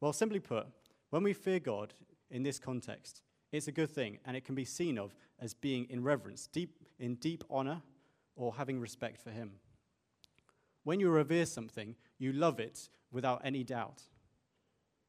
Well, 0.00 0.12
simply 0.12 0.38
put, 0.38 0.68
when 1.08 1.24
we 1.24 1.32
fear 1.32 1.58
God 1.58 1.94
in 2.30 2.44
this 2.44 2.60
context, 2.60 3.22
it's 3.50 3.66
a 3.66 3.72
good 3.72 3.90
thing, 3.90 4.20
and 4.24 4.36
it 4.36 4.44
can 4.44 4.54
be 4.54 4.64
seen 4.64 4.96
of 4.96 5.16
as 5.40 5.52
being 5.52 5.88
in 5.90 6.04
reverence, 6.04 6.46
deep, 6.46 6.76
in 7.00 7.16
deep 7.16 7.42
honor, 7.50 7.82
or 8.36 8.54
having 8.54 8.78
respect 8.78 9.20
for 9.20 9.30
Him. 9.30 9.54
When 10.84 11.00
you 11.00 11.10
revere 11.10 11.44
something, 11.44 11.96
you 12.18 12.32
love 12.32 12.60
it 12.60 12.88
without 13.10 13.40
any 13.42 13.64
doubt. 13.64 14.04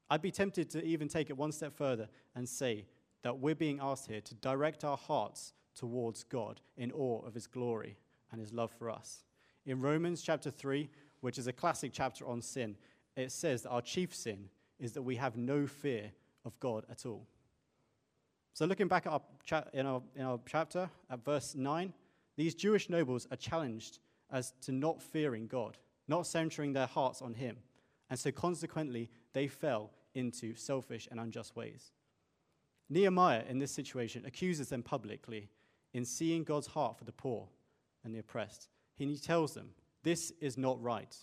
I'd 0.09 0.23
be 0.23 0.31
tempted 0.31 0.67
to 0.71 0.83
even 0.83 1.09
take 1.09 1.29
it 1.29 1.37
one 1.37 1.51
step 1.51 1.75
further 1.75 2.09
and 2.33 2.49
say 2.49 2.87
that 3.21 3.37
we're 3.37 3.53
being 3.53 3.77
asked 3.79 4.07
here 4.07 4.21
to 4.21 4.33
direct 4.33 4.83
our 4.83 4.97
hearts 4.97 5.53
towards 5.75 6.23
God 6.23 6.59
in 6.75 6.91
awe 6.91 7.23
of 7.23 7.35
His 7.35 7.45
glory 7.45 7.99
and 8.31 8.41
His 8.41 8.51
love 8.51 8.71
for 8.71 8.89
us. 8.89 9.25
In 9.67 9.79
Romans 9.79 10.23
chapter 10.23 10.49
3, 10.49 10.89
which 11.21 11.37
is 11.37 11.47
a 11.47 11.53
classic 11.53 11.91
chapter 11.93 12.27
on 12.27 12.41
sin, 12.41 12.75
it 13.15 13.31
says 13.31 13.63
that 13.63 13.69
our 13.69 13.81
chief 13.81 14.13
sin 14.13 14.49
is 14.79 14.93
that 14.93 15.01
we 15.01 15.15
have 15.15 15.37
no 15.37 15.65
fear 15.65 16.11
of 16.45 16.59
God 16.59 16.85
at 16.89 17.05
all. 17.05 17.27
So, 18.53 18.65
looking 18.65 18.87
back 18.87 19.05
at 19.05 19.13
our 19.13 19.21
cha- 19.45 19.63
in, 19.73 19.85
our, 19.85 20.01
in 20.15 20.23
our 20.23 20.39
chapter, 20.45 20.89
at 21.09 21.23
verse 21.23 21.55
9, 21.55 21.93
these 22.35 22.55
Jewish 22.55 22.89
nobles 22.89 23.27
are 23.31 23.37
challenged 23.37 23.99
as 24.31 24.53
to 24.61 24.71
not 24.71 25.01
fearing 25.01 25.47
God, 25.47 25.77
not 26.07 26.27
centering 26.27 26.73
their 26.73 26.87
hearts 26.87 27.21
on 27.21 27.33
Him, 27.33 27.57
And 28.09 28.19
so, 28.19 28.31
consequently, 28.31 29.09
they 29.33 29.47
fell 29.47 29.91
into 30.13 30.55
selfish 30.55 31.07
and 31.09 31.19
unjust 31.19 31.55
ways. 31.55 31.91
Nehemiah, 32.89 33.43
in 33.47 33.59
this 33.59 33.71
situation, 33.71 34.25
accuses 34.25 34.67
them 34.67 34.83
publicly 34.83 35.49
in 35.93 36.03
seeing 36.03 36.43
God's 36.43 36.67
heart 36.67 36.97
for 36.97 37.05
the 37.05 37.13
poor 37.13 37.47
and 38.03 38.13
the 38.13 38.19
oppressed. 38.19 38.67
He 38.95 39.15
tells 39.15 39.53
them, 39.53 39.69
This 40.03 40.31
is 40.39 40.57
not 40.57 40.81
right. 40.81 41.15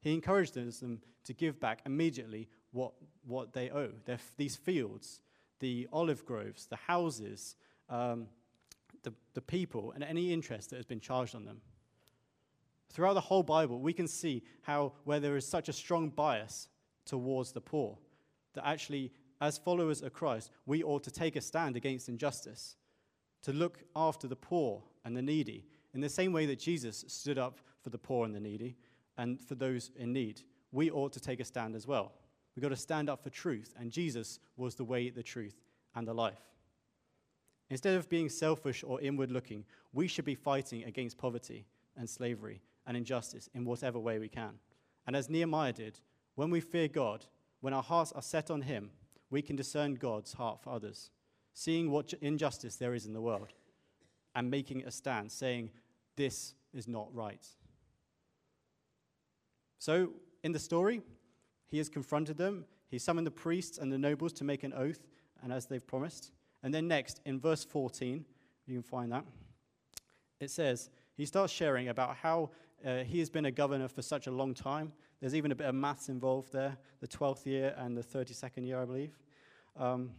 He 0.00 0.12
encourages 0.12 0.80
them 0.80 1.00
to 1.24 1.32
give 1.32 1.60
back 1.60 1.80
immediately 1.86 2.48
what, 2.72 2.92
what 3.26 3.52
they 3.52 3.70
owe. 3.70 3.92
Their, 4.04 4.18
these 4.36 4.56
fields, 4.56 5.20
the 5.60 5.88
olive 5.92 6.24
groves, 6.26 6.66
the 6.66 6.76
houses, 6.76 7.56
um, 7.88 8.26
the, 9.02 9.12
the 9.34 9.40
people, 9.40 9.92
and 9.92 10.02
any 10.02 10.32
interest 10.32 10.70
that 10.70 10.76
has 10.76 10.86
been 10.86 11.00
charged 11.00 11.34
on 11.34 11.44
them. 11.44 11.60
Throughout 12.90 13.14
the 13.14 13.20
whole 13.20 13.42
Bible, 13.42 13.80
we 13.80 13.92
can 13.92 14.08
see 14.08 14.42
how, 14.62 14.92
where 15.04 15.20
there 15.20 15.36
is 15.36 15.46
such 15.46 15.68
a 15.68 15.72
strong 15.72 16.10
bias 16.10 16.68
towards 17.06 17.52
the 17.52 17.60
poor, 17.60 17.96
that 18.54 18.66
actually, 18.66 19.12
as 19.40 19.56
followers 19.56 20.02
of 20.02 20.12
Christ, 20.12 20.50
we 20.66 20.82
ought 20.82 21.02
to 21.04 21.10
take 21.10 21.36
a 21.36 21.40
stand 21.40 21.76
against 21.76 22.08
injustice, 22.08 22.76
to 23.42 23.52
look 23.52 23.78
after 23.96 24.28
the 24.28 24.36
poor 24.36 24.82
and 25.04 25.16
the 25.16 25.22
needy, 25.22 25.64
in 25.94 26.00
the 26.00 26.08
same 26.08 26.32
way 26.32 26.46
that 26.46 26.58
Jesus 26.58 27.04
stood 27.08 27.38
up 27.38 27.60
for 27.82 27.90
the 27.90 27.98
poor 27.98 28.24
and 28.24 28.34
the 28.34 28.40
needy 28.40 28.76
and 29.18 29.40
for 29.40 29.54
those 29.54 29.90
in 29.96 30.12
need. 30.12 30.42
We 30.70 30.90
ought 30.90 31.12
to 31.12 31.20
take 31.20 31.40
a 31.40 31.44
stand 31.44 31.74
as 31.74 31.86
well. 31.86 32.12
We've 32.54 32.62
got 32.62 32.70
to 32.70 32.76
stand 32.76 33.08
up 33.08 33.22
for 33.22 33.30
truth, 33.30 33.74
and 33.78 33.90
Jesus 33.90 34.38
was 34.56 34.74
the 34.74 34.84
way, 34.84 35.10
the 35.10 35.22
truth, 35.22 35.62
and 35.94 36.06
the 36.06 36.14
life. 36.14 36.40
Instead 37.70 37.96
of 37.96 38.08
being 38.08 38.28
selfish 38.28 38.84
or 38.86 39.00
inward 39.00 39.30
looking, 39.30 39.64
we 39.92 40.06
should 40.06 40.24
be 40.24 40.34
fighting 40.34 40.84
against 40.84 41.16
poverty 41.16 41.66
and 41.96 42.08
slavery 42.08 42.60
and 42.86 42.96
injustice 42.96 43.48
in 43.54 43.64
whatever 43.64 43.98
way 43.98 44.18
we 44.18 44.28
can. 44.28 44.52
And 45.06 45.16
as 45.16 45.30
Nehemiah 45.30 45.72
did, 45.72 45.98
when 46.34 46.50
we 46.50 46.60
fear 46.60 46.88
God, 46.88 47.24
when 47.60 47.72
our 47.72 47.82
hearts 47.82 48.12
are 48.12 48.22
set 48.22 48.50
on 48.50 48.62
Him, 48.62 48.90
we 49.30 49.40
can 49.40 49.56
discern 49.56 49.94
God's 49.94 50.34
heart 50.34 50.60
for 50.62 50.70
others, 50.70 51.10
seeing 51.54 51.90
what 51.90 52.12
injustice 52.20 52.76
there 52.76 52.94
is 52.94 53.06
in 53.06 53.14
the 53.14 53.20
world, 53.20 53.52
and 54.34 54.50
making 54.50 54.84
a 54.84 54.90
stand, 54.90 55.32
saying, 55.32 55.70
This 56.16 56.54
is 56.74 56.86
not 56.86 57.08
right. 57.14 57.46
So, 59.82 60.10
in 60.44 60.52
the 60.52 60.60
story, 60.60 61.02
he 61.66 61.78
has 61.78 61.88
confronted 61.88 62.36
them. 62.36 62.66
He 62.88 63.00
summoned 63.00 63.26
the 63.26 63.32
priests 63.32 63.78
and 63.78 63.92
the 63.92 63.98
nobles 63.98 64.32
to 64.34 64.44
make 64.44 64.62
an 64.62 64.72
oath, 64.72 65.08
and 65.42 65.52
as 65.52 65.66
they've 65.66 65.84
promised. 65.84 66.30
And 66.62 66.72
then 66.72 66.86
next, 66.86 67.20
in 67.26 67.40
verse 67.40 67.64
14, 67.64 68.24
you 68.68 68.74
can 68.74 68.84
find 68.84 69.10
that, 69.10 69.24
it 70.38 70.52
says, 70.52 70.88
he 71.16 71.26
starts 71.26 71.52
sharing 71.52 71.88
about 71.88 72.14
how 72.14 72.50
uh, 72.86 72.98
he 72.98 73.18
has 73.18 73.28
been 73.28 73.46
a 73.46 73.50
governor 73.50 73.88
for 73.88 74.02
such 74.02 74.28
a 74.28 74.30
long 74.30 74.54
time. 74.54 74.92
There's 75.18 75.34
even 75.34 75.50
a 75.50 75.56
bit 75.56 75.66
of 75.66 75.74
maths 75.74 76.08
involved 76.08 76.52
there, 76.52 76.76
the 77.00 77.08
12th 77.08 77.44
year 77.44 77.74
and 77.76 77.96
the 77.96 78.04
32nd 78.04 78.64
year, 78.64 78.80
I 78.80 78.84
believe, 78.84 79.18
um, 79.76 80.12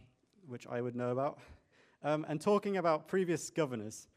which 0.46 0.66
I 0.66 0.82
would 0.82 0.94
know 0.94 1.08
about. 1.08 1.38
Um, 2.02 2.26
and 2.28 2.38
talking 2.38 2.76
about 2.76 3.08
previous 3.08 3.48
governors, 3.48 4.08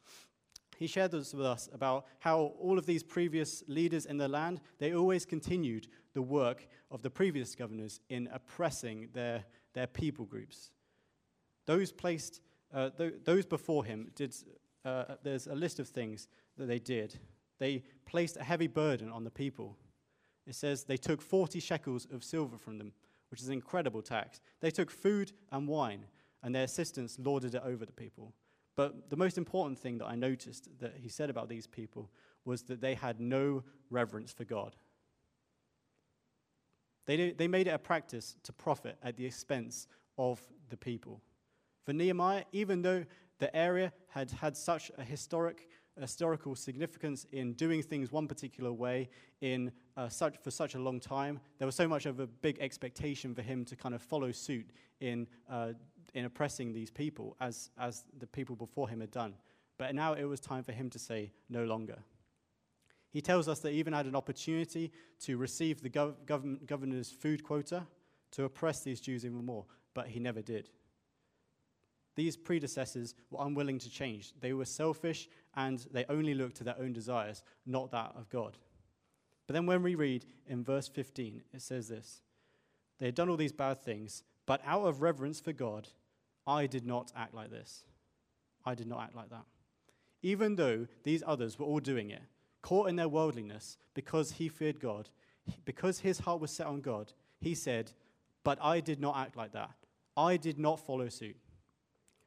he 0.78 0.88
shared 0.88 1.12
this 1.12 1.34
with 1.34 1.46
us 1.46 1.68
about 1.74 2.06
how 2.20 2.54
all 2.60 2.78
of 2.78 2.86
these 2.86 3.04
previous 3.04 3.64
leaders 3.68 4.06
in 4.06 4.18
the 4.18 4.28
land, 4.28 4.62
they 4.78 4.94
always 4.94 5.26
continued 5.26 5.88
the 6.14 6.22
work 6.22 6.68
of 6.92 7.02
the 7.02 7.10
previous 7.10 7.56
governors 7.56 8.00
in 8.10 8.30
oppressing 8.32 9.10
their, 9.14 9.44
their 9.74 9.88
people 9.88 10.26
groups. 10.26 10.72
Those 11.66 11.92
placed, 11.92 12.42
uh, 12.74 12.92
th- 12.92 13.16
those 13.24 13.46
before 13.46 13.86
him 13.86 14.12
did, 14.16 14.36
uh, 14.86 15.16
there's 15.24 15.48
a 15.48 15.56
list 15.56 15.80
of 15.80 15.88
things 15.90 16.28
that 16.58 16.68
they 16.68 16.80
did. 16.80 17.20
They 17.58 17.84
placed 18.06 18.38
a 18.38 18.44
heavy 18.44 18.68
burden 18.68 19.12
on 19.12 19.24
the 19.24 19.32
people. 19.32 19.76
It 20.46 20.56
says 20.56 20.84
they 20.84 20.98
took 20.98 21.22
40 21.22 21.60
shekels 21.60 22.08
of 22.12 22.24
silver 22.24 22.58
from 22.58 22.78
them, 22.78 22.94
which 23.32 23.42
is 23.42 23.48
an 23.48 23.54
incredible 23.54 24.02
tax. 24.02 24.40
They 24.62 24.72
took 24.72 24.92
food 24.92 25.32
and 25.52 25.68
wine, 25.68 26.06
and 26.44 26.54
their 26.54 26.64
assistants 26.64 27.18
lorded 27.20 27.56
it 27.56 27.64
over 27.66 27.86
the 27.86 27.92
people. 27.92 28.34
But 28.78 29.10
the 29.10 29.18
most 29.18 29.38
important 29.40 29.80
thing 29.80 29.98
that 29.98 30.06
I 30.06 30.16
noticed 30.16 30.70
that 30.80 30.94
he 31.02 31.10
said 31.10 31.30
about 31.30 31.50
these 31.50 31.66
people 31.66 32.12
was 32.46 32.62
that 32.64 32.80
they 32.80 32.94
had 32.94 33.20
no 33.20 33.64
reverence 33.90 34.32
for 34.32 34.46
God. 34.46 34.76
They, 37.08 37.32
they 37.32 37.48
made 37.48 37.68
it 37.68 37.72
a 37.72 37.80
practice 37.80 38.36
to 38.44 38.54
profit 38.54 38.98
at 39.02 39.18
the 39.18 39.26
expense 39.26 39.88
of 40.18 40.40
the 40.70 40.78
people. 40.78 41.22
For 41.86 41.94
Nehemiah, 41.94 42.44
even 42.52 42.82
though 42.84 43.06
the 43.40 43.54
area 43.56 43.92
had 44.10 44.30
had 44.30 44.56
such 44.56 44.92
a 44.98 45.04
historic, 45.04 45.68
historical 46.00 46.54
significance 46.54 47.26
in 47.32 47.54
doing 47.54 47.82
things 47.82 48.12
one 48.12 48.28
particular 48.28 48.72
way 48.72 49.10
in, 49.42 49.72
uh, 49.96 50.10
such, 50.10 50.36
for 50.44 50.52
such 50.52 50.76
a 50.76 50.80
long 50.80 51.00
time, 51.00 51.40
there 51.58 51.66
was 51.66 51.76
so 51.76 51.88
much 51.88 52.06
of 52.06 52.20
a 52.20 52.28
big 52.28 52.60
expectation 52.60 53.34
for 53.34 53.42
him 53.42 53.66
to 53.66 53.76
kind 53.76 53.96
of 53.96 54.02
follow 54.02 54.32
suit 54.32 54.70
in 55.00 55.28
uh, 55.50 55.70
in 56.18 56.26
oppressing 56.26 56.74
these 56.74 56.90
people 56.90 57.38
as, 57.40 57.70
as 57.78 58.04
the 58.18 58.26
people 58.26 58.56
before 58.56 58.90
him 58.90 59.02
had 59.02 59.12
done. 59.12 59.36
But 59.78 59.94
now 59.94 60.14
it 60.14 60.24
was 60.24 60.40
time 60.40 60.64
for 60.64 60.72
him 60.72 60.90
to 60.90 60.98
say, 60.98 61.32
no 61.48 61.64
longer. 61.64 62.00
He 63.12 63.22
tells 63.22 63.48
us 63.48 63.60
that 63.60 63.72
even 63.72 63.94
had 63.94 64.08
an 64.08 64.16
opportunity 64.16 64.92
to 65.22 65.38
receive 65.38 65.82
the 65.82 65.92
gov- 65.92 66.66
governor's 66.66 67.12
food 67.12 67.44
quota 67.44 67.86
to 68.32 68.46
oppress 68.46 68.82
these 68.82 69.00
Jews 69.00 69.26
even 69.26 69.46
more, 69.46 69.66
but 69.94 70.08
he 70.08 70.20
never 70.20 70.42
did. 70.42 70.70
These 72.16 72.36
predecessors 72.36 73.14
were 73.30 73.46
unwilling 73.46 73.78
to 73.78 73.90
change. 73.90 74.34
They 74.42 74.54
were 74.54 74.66
selfish 74.66 75.30
and 75.56 75.86
they 75.92 76.06
only 76.10 76.34
looked 76.34 76.58
to 76.58 76.64
their 76.64 76.80
own 76.80 76.94
desires, 76.94 77.44
not 77.68 77.92
that 77.92 78.14
of 78.16 78.28
God. 78.30 78.58
But 79.46 79.54
then 79.54 79.68
when 79.68 79.84
we 79.84 79.94
read 79.94 80.26
in 80.48 80.64
verse 80.64 80.88
15, 80.88 81.44
it 81.54 81.62
says 81.62 81.88
this 81.88 82.22
They 82.98 83.06
had 83.06 83.16
done 83.16 83.30
all 83.30 83.38
these 83.38 83.54
bad 83.54 83.84
things, 83.84 84.24
but 84.48 84.62
out 84.66 84.82
of 84.82 85.04
reverence 85.04 85.40
for 85.40 85.54
God, 85.54 85.88
I 86.48 86.66
did 86.66 86.86
not 86.86 87.12
act 87.16 87.34
like 87.34 87.52
this. 87.52 87.84
I 88.66 88.74
did 88.74 88.88
not 88.88 89.02
act 89.02 89.16
like 89.16 89.30
that. 89.30 89.46
Even 90.24 90.56
though 90.56 90.88
these 91.04 91.24
others 91.28 91.60
were 91.60 91.66
all 91.66 91.80
doing 91.80 92.10
it, 92.10 92.22
caught 92.62 92.90
in 92.90 92.96
their 92.96 93.10
worldliness, 93.10 93.78
because 93.94 94.32
he 94.32 94.50
feared 94.50 94.80
God, 94.80 95.10
because 95.66 96.00
his 96.00 96.20
heart 96.20 96.42
was 96.42 96.52
set 96.52 96.68
on 96.68 96.82
God, 96.82 97.14
he 97.40 97.54
said, 97.54 97.92
But 98.44 98.58
I 98.62 98.80
did 98.80 99.00
not 99.00 99.18
act 99.18 99.36
like 99.36 99.52
that. 99.52 99.72
I 100.16 100.38
did 100.38 100.58
not 100.58 100.80
follow 100.80 101.10
suit. 101.10 101.36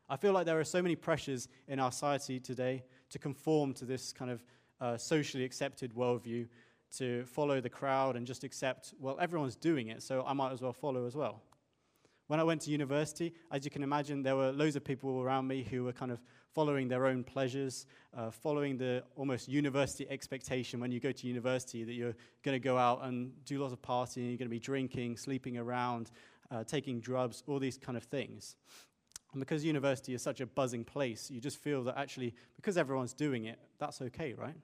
I 0.08 0.16
feel 0.16 0.32
like 0.32 0.46
there 0.46 0.58
are 0.58 0.64
so 0.64 0.82
many 0.82 0.96
pressures 0.96 1.48
in 1.68 1.80
our 1.80 1.92
society 1.92 2.40
today 2.40 2.84
to 3.10 3.18
conform 3.18 3.72
to 3.74 3.84
this 3.84 4.12
kind 4.12 4.30
of 4.30 4.44
uh, 4.80 4.96
socially 4.96 5.44
accepted 5.44 5.94
worldview, 5.94 6.46
to 6.96 7.24
follow 7.24 7.60
the 7.60 7.68
crowd 7.68 8.16
and 8.16 8.26
just 8.26 8.42
accept, 8.44 8.94
well, 8.98 9.16
everyone's 9.20 9.56
doing 9.56 9.88
it, 9.88 10.02
so 10.02 10.24
I 10.26 10.32
might 10.32 10.52
as 10.52 10.60
well 10.60 10.72
follow 10.72 11.06
as 11.06 11.14
well. 11.14 11.42
When 12.30 12.38
I 12.38 12.44
went 12.44 12.60
to 12.60 12.70
university, 12.70 13.34
as 13.50 13.64
you 13.64 13.72
can 13.72 13.82
imagine, 13.82 14.22
there 14.22 14.36
were 14.36 14.52
loads 14.52 14.76
of 14.76 14.84
people 14.84 15.20
around 15.20 15.48
me 15.48 15.64
who 15.68 15.82
were 15.82 15.92
kind 15.92 16.12
of 16.12 16.22
following 16.54 16.86
their 16.86 17.06
own 17.06 17.24
pleasures, 17.24 17.86
uh, 18.16 18.30
following 18.30 18.78
the 18.78 19.02
almost 19.16 19.48
university 19.48 20.06
expectation 20.08 20.78
when 20.78 20.92
you 20.92 21.00
go 21.00 21.10
to 21.10 21.26
university 21.26 21.82
that 21.82 21.94
you're 21.94 22.14
going 22.44 22.54
to 22.54 22.60
go 22.60 22.78
out 22.78 23.00
and 23.02 23.32
do 23.46 23.58
lots 23.58 23.72
of 23.72 23.82
partying, 23.82 24.28
you're 24.28 24.36
going 24.36 24.46
to 24.46 24.48
be 24.48 24.60
drinking, 24.60 25.16
sleeping 25.16 25.58
around, 25.58 26.12
uh, 26.52 26.62
taking 26.62 27.00
drugs, 27.00 27.42
all 27.48 27.58
these 27.58 27.76
kind 27.76 27.98
of 27.98 28.04
things. 28.04 28.54
And 29.32 29.40
because 29.40 29.64
university 29.64 30.14
is 30.14 30.22
such 30.22 30.40
a 30.40 30.46
buzzing 30.46 30.84
place, 30.84 31.32
you 31.32 31.40
just 31.40 31.56
feel 31.56 31.82
that 31.82 31.98
actually, 31.98 32.36
because 32.54 32.78
everyone's 32.78 33.12
doing 33.12 33.46
it, 33.46 33.58
that's 33.80 34.00
okay, 34.02 34.34
right? 34.34 34.54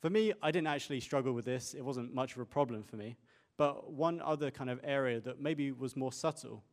For 0.00 0.08
me, 0.08 0.32
I 0.42 0.50
didn't 0.50 0.68
actually 0.68 1.00
struggle 1.00 1.34
with 1.34 1.44
this. 1.44 1.74
It 1.74 1.84
wasn't 1.84 2.14
much 2.14 2.36
of 2.36 2.40
a 2.40 2.46
problem 2.46 2.84
for 2.84 2.96
me. 2.96 3.16
But 3.56 3.92
one 3.92 4.20
other 4.20 4.50
kind 4.50 4.70
of 4.70 4.80
area 4.82 5.20
that 5.20 5.40
maybe 5.40 5.70
was 5.72 5.96
more 5.96 6.12
subtle, 6.12 6.64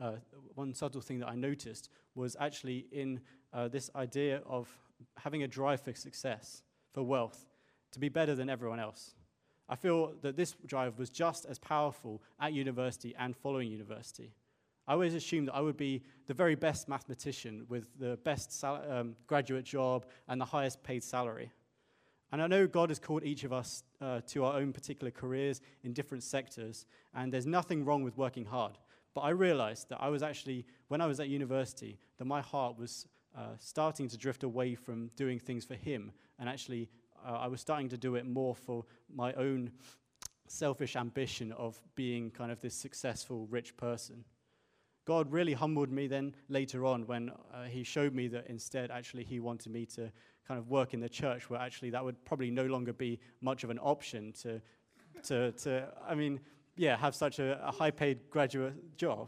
uh, 0.00 0.12
one 0.54 0.74
subtle 0.74 1.00
thing 1.00 1.18
that 1.20 1.28
I 1.28 1.34
noticed 1.34 1.90
was 2.14 2.36
actually 2.40 2.86
in 2.92 3.20
uh, 3.52 3.68
this 3.68 3.90
idea 3.94 4.42
of 4.46 4.68
having 5.16 5.42
a 5.42 5.48
drive 5.48 5.80
for 5.80 5.94
success, 5.94 6.62
for 6.92 7.02
wealth, 7.02 7.46
to 7.92 8.00
be 8.00 8.08
better 8.08 8.34
than 8.34 8.48
everyone 8.48 8.80
else. 8.80 9.14
I 9.68 9.76
feel 9.76 10.14
that 10.22 10.36
this 10.36 10.56
drive 10.66 10.98
was 10.98 11.10
just 11.10 11.46
as 11.46 11.58
powerful 11.58 12.22
at 12.40 12.52
university 12.52 13.14
and 13.18 13.36
following 13.36 13.70
university. 13.70 14.32
I 14.88 14.94
always 14.94 15.14
assumed 15.14 15.48
that 15.48 15.54
I 15.54 15.60
would 15.60 15.76
be 15.76 16.02
the 16.26 16.34
very 16.34 16.56
best 16.56 16.88
mathematician 16.88 17.64
with 17.68 17.86
the 17.98 18.18
best 18.24 18.64
um, 18.64 19.14
graduate 19.28 19.64
job 19.64 20.06
and 20.26 20.40
the 20.40 20.44
highest 20.44 20.82
paid 20.82 21.04
salary. 21.04 21.52
And 22.32 22.40
I 22.40 22.46
know 22.46 22.66
God 22.66 22.90
has 22.90 22.98
called 22.98 23.24
each 23.24 23.44
of 23.44 23.52
us 23.52 23.82
uh, 24.00 24.20
to 24.28 24.44
our 24.44 24.54
own 24.54 24.72
particular 24.72 25.10
careers 25.10 25.60
in 25.82 25.92
different 25.92 26.22
sectors, 26.22 26.86
and 27.14 27.32
there's 27.32 27.46
nothing 27.46 27.84
wrong 27.84 28.02
with 28.02 28.16
working 28.16 28.44
hard. 28.44 28.78
But 29.14 29.22
I 29.22 29.30
realized 29.30 29.88
that 29.88 30.00
I 30.00 30.08
was 30.08 30.22
actually, 30.22 30.64
when 30.88 31.00
I 31.00 31.06
was 31.06 31.18
at 31.18 31.28
university, 31.28 31.98
that 32.18 32.26
my 32.26 32.40
heart 32.40 32.78
was 32.78 33.06
uh, 33.36 33.56
starting 33.58 34.08
to 34.08 34.16
drift 34.16 34.44
away 34.44 34.76
from 34.76 35.10
doing 35.16 35.40
things 35.40 35.64
for 35.64 35.74
Him, 35.74 36.12
and 36.38 36.48
actually, 36.48 36.88
uh, 37.26 37.32
I 37.32 37.48
was 37.48 37.60
starting 37.60 37.88
to 37.90 37.98
do 37.98 38.14
it 38.14 38.26
more 38.26 38.54
for 38.54 38.84
my 39.12 39.32
own 39.34 39.72
selfish 40.46 40.96
ambition 40.96 41.52
of 41.52 41.80
being 41.94 42.30
kind 42.30 42.50
of 42.50 42.60
this 42.60 42.74
successful, 42.74 43.46
rich 43.50 43.76
person. 43.76 44.24
God 45.10 45.32
really 45.32 45.54
humbled 45.54 45.90
me 45.90 46.06
then 46.06 46.36
later 46.48 46.86
on 46.86 47.04
when 47.08 47.32
uh, 47.52 47.64
He 47.64 47.82
showed 47.82 48.14
me 48.14 48.28
that 48.28 48.46
instead, 48.46 48.92
actually, 48.92 49.24
He 49.24 49.40
wanted 49.40 49.72
me 49.72 49.84
to 49.86 50.12
kind 50.46 50.56
of 50.56 50.68
work 50.68 50.94
in 50.94 51.00
the 51.00 51.08
church 51.08 51.50
where 51.50 51.58
actually 51.58 51.90
that 51.90 52.04
would 52.04 52.24
probably 52.24 52.48
no 52.48 52.66
longer 52.66 52.92
be 52.92 53.18
much 53.40 53.64
of 53.64 53.70
an 53.70 53.80
option 53.80 54.32
to, 54.42 54.62
to, 55.24 55.50
to 55.50 55.88
I 56.08 56.14
mean, 56.14 56.38
yeah, 56.76 56.96
have 56.96 57.16
such 57.16 57.40
a, 57.40 57.60
a 57.66 57.72
high 57.72 57.90
paid 57.90 58.30
graduate 58.30 58.96
job. 58.96 59.26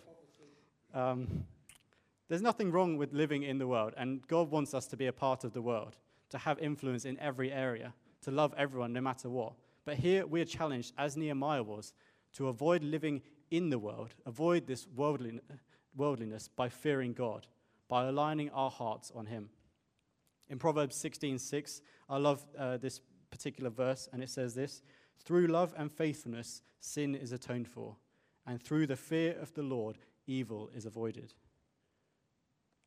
Um, 0.94 1.46
there's 2.28 2.42
nothing 2.42 2.70
wrong 2.70 2.96
with 2.96 3.12
living 3.12 3.42
in 3.42 3.58
the 3.58 3.66
world, 3.66 3.92
and 3.96 4.24
God 4.28 4.52
wants 4.52 4.74
us 4.74 4.86
to 4.86 4.96
be 4.96 5.08
a 5.08 5.12
part 5.12 5.42
of 5.42 5.52
the 5.52 5.62
world, 5.62 5.96
to 6.30 6.38
have 6.38 6.60
influence 6.60 7.06
in 7.06 7.18
every 7.18 7.50
area, 7.50 7.92
to 8.22 8.30
love 8.30 8.54
everyone 8.56 8.92
no 8.92 9.00
matter 9.00 9.28
what. 9.28 9.54
But 9.84 9.96
here 9.96 10.28
we 10.28 10.40
are 10.42 10.44
challenged, 10.44 10.92
as 10.96 11.16
Nehemiah 11.16 11.64
was, 11.64 11.92
to 12.34 12.46
avoid 12.46 12.84
living 12.84 13.20
in 13.50 13.68
the 13.68 13.80
world, 13.80 14.14
avoid 14.24 14.68
this 14.68 14.86
worldliness 14.94 15.42
by 15.96 16.68
fearing 16.68 17.12
God, 17.12 17.46
by 17.88 18.06
aligning 18.06 18.50
our 18.50 18.70
hearts 18.70 19.12
on 19.14 19.26
Him. 19.26 19.50
In 20.48 20.58
Proverbs 20.58 20.96
16:6, 20.96 21.80
I 22.08 22.18
love 22.18 22.44
uh, 22.58 22.76
this 22.76 23.00
particular 23.30 23.70
verse, 23.70 24.08
and 24.12 24.22
it 24.22 24.30
says 24.30 24.54
this 24.54 24.82
Through 25.18 25.46
love 25.46 25.74
and 25.76 25.90
faithfulness, 25.90 26.62
sin 26.80 27.14
is 27.14 27.32
atoned 27.32 27.68
for, 27.68 27.96
and 28.46 28.62
through 28.62 28.86
the 28.86 28.96
fear 28.96 29.36
of 29.40 29.52
the 29.54 29.62
Lord, 29.62 29.98
evil 30.26 30.70
is 30.74 30.86
avoided. 30.86 31.34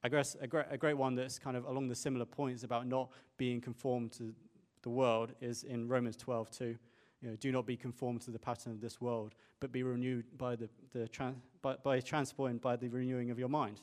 I 0.03 0.09
guess 0.09 0.35
a 0.39 0.47
great, 0.47 0.65
a 0.69 0.77
great 0.77 0.97
one 0.97 1.15
that's 1.15 1.39
kind 1.39 1.57
of 1.57 1.65
along 1.65 1.87
the 1.87 1.95
similar 1.95 2.25
points 2.25 2.63
about 2.63 2.85
not 2.85 3.09
being 3.37 3.59
conformed 3.59 4.11
to 4.13 4.35
the 4.83 4.89
world 4.89 5.33
is 5.41 5.63
in 5.63 5.87
Romans 5.87 6.15
12 6.15 6.51
2. 6.51 6.77
You 7.25 7.31
know, 7.31 7.37
do 7.37 7.51
not 7.51 7.65
be 7.65 7.75
conformed 7.75 8.21
to 8.21 8.31
the 8.31 8.37
pattern 8.37 8.71
of 8.71 8.81
this 8.81 9.01
world, 9.01 9.33
but 9.59 9.71
be 9.71 9.81
renewed 9.81 10.25
by 10.37 10.55
the, 10.55 10.69
the 10.93 11.07
trans, 11.07 11.37
by, 11.63 11.73
by 11.83 11.99
by 11.99 12.75
the 12.75 12.87
renewing 12.87 13.31
of 13.31 13.39
your 13.39 13.49
mind. 13.49 13.81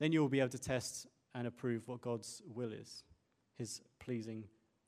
Then 0.00 0.10
you 0.10 0.20
will 0.20 0.28
be 0.28 0.40
able 0.40 0.48
to 0.48 0.58
test 0.58 1.06
and 1.36 1.46
approve 1.46 1.86
what 1.86 2.00
God's 2.00 2.42
will 2.52 2.72
is, 2.72 3.04
his 3.54 3.80
pleasing, 4.00 4.42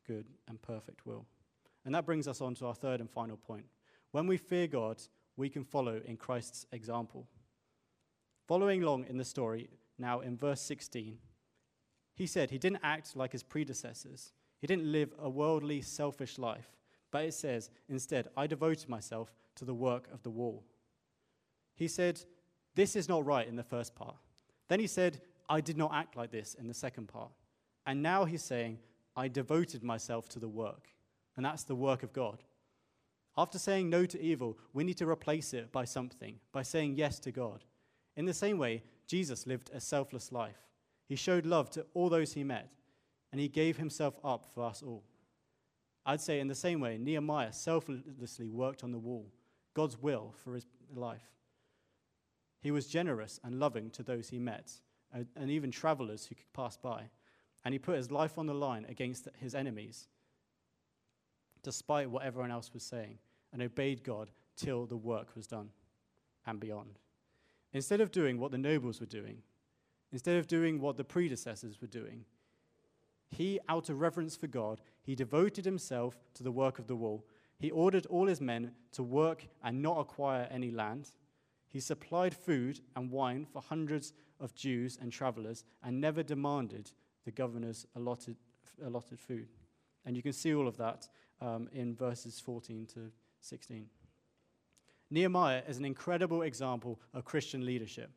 good, 0.04 0.26
and 0.48 0.60
perfect 0.60 1.06
will. 1.06 1.26
And 1.84 1.94
that 1.94 2.06
brings 2.06 2.26
us 2.26 2.40
on 2.40 2.56
to 2.56 2.66
our 2.66 2.74
third 2.74 2.98
and 2.98 3.08
final 3.08 3.36
point. 3.36 3.66
When 4.10 4.26
we 4.26 4.36
fear 4.36 4.66
God, 4.66 5.00
we 5.36 5.48
can 5.48 5.62
follow 5.62 6.00
in 6.04 6.16
Christ's 6.16 6.66
example. 6.72 7.28
Following 8.48 8.82
along 8.82 9.04
in 9.08 9.16
the 9.16 9.24
story, 9.24 9.70
now 9.96 10.18
in 10.18 10.36
verse 10.36 10.60
16, 10.62 11.18
he 12.16 12.26
said 12.26 12.50
he 12.50 12.58
didn't 12.58 12.80
act 12.82 13.14
like 13.14 13.30
his 13.30 13.44
predecessors. 13.44 14.32
He 14.58 14.66
didn't 14.66 14.90
live 14.90 15.14
a 15.20 15.30
worldly, 15.30 15.82
selfish 15.82 16.36
life. 16.36 16.66
But 17.10 17.24
it 17.24 17.34
says, 17.34 17.70
instead, 17.88 18.28
I 18.36 18.46
devoted 18.46 18.88
myself 18.88 19.32
to 19.56 19.64
the 19.64 19.74
work 19.74 20.08
of 20.12 20.22
the 20.22 20.30
wall. 20.30 20.64
He 21.74 21.88
said, 21.88 22.20
This 22.74 22.94
is 22.94 23.08
not 23.08 23.24
right 23.26 23.48
in 23.48 23.56
the 23.56 23.62
first 23.62 23.94
part. 23.94 24.16
Then 24.68 24.80
he 24.80 24.86
said, 24.86 25.20
I 25.48 25.60
did 25.60 25.76
not 25.76 25.92
act 25.92 26.16
like 26.16 26.30
this 26.30 26.54
in 26.54 26.68
the 26.68 26.74
second 26.74 27.08
part. 27.08 27.32
And 27.86 28.02
now 28.02 28.24
he's 28.24 28.44
saying, 28.44 28.78
I 29.16 29.28
devoted 29.28 29.82
myself 29.82 30.28
to 30.30 30.38
the 30.38 30.48
work. 30.48 30.88
And 31.36 31.44
that's 31.44 31.64
the 31.64 31.74
work 31.74 32.02
of 32.02 32.12
God. 32.12 32.44
After 33.36 33.58
saying 33.58 33.88
no 33.88 34.06
to 34.06 34.20
evil, 34.20 34.58
we 34.72 34.84
need 34.84 34.98
to 34.98 35.08
replace 35.08 35.54
it 35.54 35.72
by 35.72 35.84
something, 35.84 36.38
by 36.52 36.62
saying 36.62 36.96
yes 36.96 37.18
to 37.20 37.32
God. 37.32 37.64
In 38.16 38.26
the 38.26 38.34
same 38.34 38.58
way, 38.58 38.82
Jesus 39.06 39.46
lived 39.46 39.70
a 39.72 39.80
selfless 39.80 40.30
life. 40.30 40.58
He 41.08 41.16
showed 41.16 41.46
love 41.46 41.70
to 41.70 41.86
all 41.94 42.08
those 42.08 42.34
he 42.34 42.44
met, 42.44 42.68
and 43.32 43.40
he 43.40 43.48
gave 43.48 43.76
himself 43.76 44.14
up 44.22 44.46
for 44.54 44.64
us 44.64 44.82
all. 44.82 45.04
I'd 46.06 46.20
say, 46.20 46.40
in 46.40 46.48
the 46.48 46.54
same 46.54 46.80
way, 46.80 46.98
Nehemiah 46.98 47.52
selflessly 47.52 48.48
worked 48.48 48.82
on 48.82 48.92
the 48.92 48.98
wall, 48.98 49.30
God's 49.74 50.00
will 50.00 50.34
for 50.42 50.54
his 50.54 50.66
life. 50.94 51.30
He 52.60 52.70
was 52.70 52.86
generous 52.86 53.38
and 53.44 53.60
loving 53.60 53.90
to 53.90 54.02
those 54.02 54.28
he 54.28 54.38
met, 54.38 54.72
and 55.12 55.50
even 55.50 55.70
travelers 55.70 56.26
who 56.26 56.34
could 56.34 56.52
pass 56.52 56.76
by. 56.76 57.10
And 57.64 57.74
he 57.74 57.78
put 57.78 57.96
his 57.96 58.10
life 58.10 58.38
on 58.38 58.46
the 58.46 58.54
line 58.54 58.86
against 58.88 59.28
his 59.38 59.54
enemies, 59.54 60.08
despite 61.62 62.10
what 62.10 62.24
everyone 62.24 62.50
else 62.50 62.72
was 62.72 62.82
saying, 62.82 63.18
and 63.52 63.60
obeyed 63.60 64.02
God 64.02 64.30
till 64.56 64.86
the 64.86 64.96
work 64.96 65.36
was 65.36 65.46
done 65.46 65.68
and 66.46 66.58
beyond. 66.58 66.98
Instead 67.72 68.00
of 68.00 68.10
doing 68.10 68.38
what 68.38 68.50
the 68.50 68.58
nobles 68.58 68.98
were 68.98 69.06
doing, 69.06 69.42
instead 70.10 70.38
of 70.38 70.46
doing 70.46 70.80
what 70.80 70.96
the 70.96 71.04
predecessors 71.04 71.80
were 71.80 71.86
doing, 71.86 72.24
he, 73.30 73.60
out 73.68 73.88
of 73.88 74.00
reverence 74.00 74.36
for 74.36 74.48
God, 74.48 74.80
he 75.02 75.14
devoted 75.14 75.64
himself 75.64 76.18
to 76.34 76.42
the 76.42 76.52
work 76.52 76.78
of 76.78 76.86
the 76.86 76.96
wall. 76.96 77.24
He 77.58 77.70
ordered 77.70 78.06
all 78.06 78.26
his 78.26 78.40
men 78.40 78.72
to 78.92 79.02
work 79.02 79.46
and 79.62 79.82
not 79.82 80.00
acquire 80.00 80.48
any 80.50 80.70
land. 80.70 81.12
He 81.68 81.78
supplied 81.78 82.34
food 82.34 82.80
and 82.96 83.10
wine 83.10 83.46
for 83.50 83.62
hundreds 83.62 84.12
of 84.40 84.54
Jews 84.54 84.98
and 85.00 85.12
travelers 85.12 85.64
and 85.82 86.00
never 86.00 86.22
demanded 86.22 86.90
the 87.24 87.30
governor's 87.30 87.86
allotted, 87.94 88.36
allotted 88.84 89.20
food. 89.20 89.48
And 90.04 90.16
you 90.16 90.22
can 90.22 90.32
see 90.32 90.54
all 90.54 90.66
of 90.66 90.76
that 90.78 91.08
um, 91.40 91.68
in 91.72 91.94
verses 91.94 92.40
14 92.40 92.86
to 92.94 93.12
16. 93.40 93.86
Nehemiah 95.10 95.62
is 95.68 95.78
an 95.78 95.84
incredible 95.84 96.42
example 96.42 97.00
of 97.14 97.24
Christian 97.24 97.64
leadership 97.64 98.10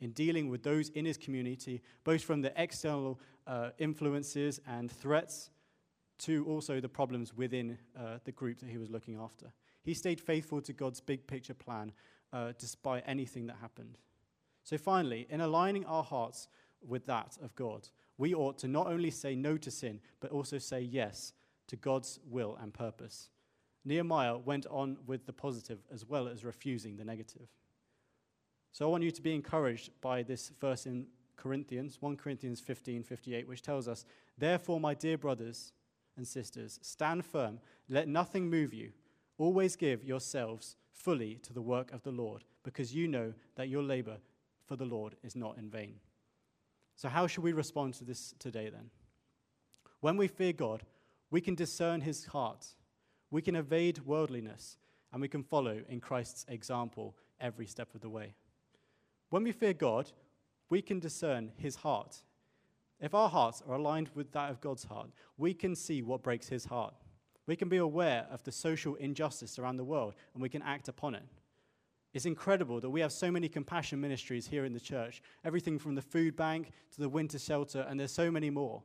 in 0.00 0.10
dealing 0.12 0.48
with 0.48 0.62
those 0.62 0.88
in 0.90 1.04
his 1.04 1.16
community, 1.16 1.82
both 2.04 2.22
from 2.22 2.42
the 2.42 2.52
external 2.60 3.20
uh, 3.46 3.70
influences 3.78 4.60
and 4.66 4.90
threats 4.90 5.50
to 6.18 6.44
also 6.46 6.80
the 6.80 6.88
problems 6.88 7.34
within 7.34 7.78
uh, 7.98 8.18
the 8.24 8.32
group 8.32 8.60
that 8.60 8.70
he 8.70 8.78
was 8.78 8.90
looking 8.90 9.16
after. 9.16 9.52
He 9.82 9.94
stayed 9.94 10.20
faithful 10.20 10.60
to 10.62 10.72
God's 10.72 11.00
big 11.00 11.26
picture 11.26 11.54
plan 11.54 11.92
uh, 12.32 12.52
despite 12.58 13.04
anything 13.06 13.46
that 13.46 13.56
happened. 13.60 13.98
So, 14.62 14.78
finally, 14.78 15.26
in 15.28 15.40
aligning 15.40 15.84
our 15.84 16.02
hearts 16.02 16.48
with 16.86 17.06
that 17.06 17.36
of 17.42 17.54
God, 17.54 17.88
we 18.16 18.34
ought 18.34 18.58
to 18.58 18.68
not 18.68 18.86
only 18.86 19.10
say 19.10 19.34
no 19.34 19.56
to 19.58 19.70
sin, 19.70 20.00
but 20.20 20.30
also 20.30 20.58
say 20.58 20.80
yes 20.80 21.32
to 21.66 21.76
God's 21.76 22.18
will 22.28 22.56
and 22.60 22.72
purpose. 22.72 23.30
Nehemiah 23.84 24.38
went 24.38 24.66
on 24.66 24.96
with 25.06 25.26
the 25.26 25.32
positive 25.32 25.80
as 25.92 26.06
well 26.06 26.28
as 26.28 26.44
refusing 26.44 26.96
the 26.96 27.04
negative. 27.04 27.48
So 28.74 28.84
I 28.84 28.90
want 28.90 29.04
you 29.04 29.12
to 29.12 29.22
be 29.22 29.34
encouraged 29.36 29.90
by 30.00 30.24
this 30.24 30.50
verse 30.60 30.86
in 30.86 31.06
Corinthians, 31.36 31.98
1 32.00 32.16
Corinthians 32.16 32.58
15 32.58 33.04
58, 33.04 33.46
which 33.46 33.62
tells 33.62 33.86
us, 33.86 34.04
Therefore, 34.36 34.80
my 34.80 34.94
dear 34.94 35.16
brothers 35.16 35.72
and 36.16 36.26
sisters, 36.26 36.80
stand 36.82 37.24
firm, 37.24 37.60
let 37.88 38.08
nothing 38.08 38.50
move 38.50 38.74
you. 38.74 38.90
Always 39.38 39.76
give 39.76 40.04
yourselves 40.04 40.76
fully 40.92 41.36
to 41.44 41.52
the 41.52 41.62
work 41.62 41.92
of 41.92 42.02
the 42.02 42.10
Lord, 42.10 42.42
because 42.64 42.92
you 42.92 43.06
know 43.08 43.32
that 43.54 43.68
your 43.68 43.82
labor 43.82 44.18
for 44.66 44.74
the 44.74 44.84
Lord 44.84 45.14
is 45.22 45.36
not 45.36 45.56
in 45.56 45.70
vain. 45.70 46.00
So, 46.96 47.08
how 47.08 47.28
should 47.28 47.44
we 47.44 47.52
respond 47.52 47.94
to 47.94 48.04
this 48.04 48.34
today 48.40 48.70
then? 48.70 48.90
When 50.00 50.16
we 50.16 50.26
fear 50.26 50.52
God, 50.52 50.82
we 51.30 51.40
can 51.40 51.54
discern 51.54 52.00
his 52.00 52.26
heart 52.26 52.66
we 53.34 53.42
can 53.42 53.56
evade 53.56 53.98
worldliness 54.06 54.78
and 55.12 55.20
we 55.20 55.26
can 55.26 55.42
follow 55.42 55.82
in 55.88 55.98
Christ's 55.98 56.46
example 56.48 57.16
every 57.40 57.66
step 57.66 57.92
of 57.92 58.00
the 58.00 58.08
way. 58.08 58.36
When 59.34 59.42
we 59.42 59.50
fear 59.50 59.72
God, 59.72 60.12
we 60.70 60.80
can 60.80 61.00
discern 61.00 61.50
his 61.56 61.74
heart. 61.74 62.18
If 63.00 63.16
our 63.16 63.28
hearts 63.28 63.64
are 63.66 63.74
aligned 63.74 64.10
with 64.14 64.30
that 64.30 64.48
of 64.48 64.60
God's 64.60 64.84
heart, 64.84 65.10
we 65.36 65.52
can 65.52 65.74
see 65.74 66.02
what 66.02 66.22
breaks 66.22 66.46
his 66.46 66.66
heart. 66.66 66.94
We 67.48 67.56
can 67.56 67.68
be 67.68 67.78
aware 67.78 68.28
of 68.30 68.44
the 68.44 68.52
social 68.52 68.94
injustice 68.94 69.58
around 69.58 69.78
the 69.78 69.82
world 69.82 70.14
and 70.34 70.40
we 70.40 70.48
can 70.48 70.62
act 70.62 70.86
upon 70.86 71.16
it. 71.16 71.24
It's 72.12 72.26
incredible 72.26 72.80
that 72.80 72.90
we 72.90 73.00
have 73.00 73.10
so 73.10 73.28
many 73.28 73.48
compassion 73.48 74.00
ministries 74.00 74.46
here 74.46 74.64
in 74.64 74.72
the 74.72 74.78
church, 74.78 75.20
everything 75.44 75.80
from 75.80 75.96
the 75.96 76.02
food 76.02 76.36
bank 76.36 76.70
to 76.92 77.00
the 77.00 77.08
winter 77.08 77.40
shelter, 77.40 77.84
and 77.88 77.98
there's 77.98 78.12
so 78.12 78.30
many 78.30 78.50
more. 78.50 78.84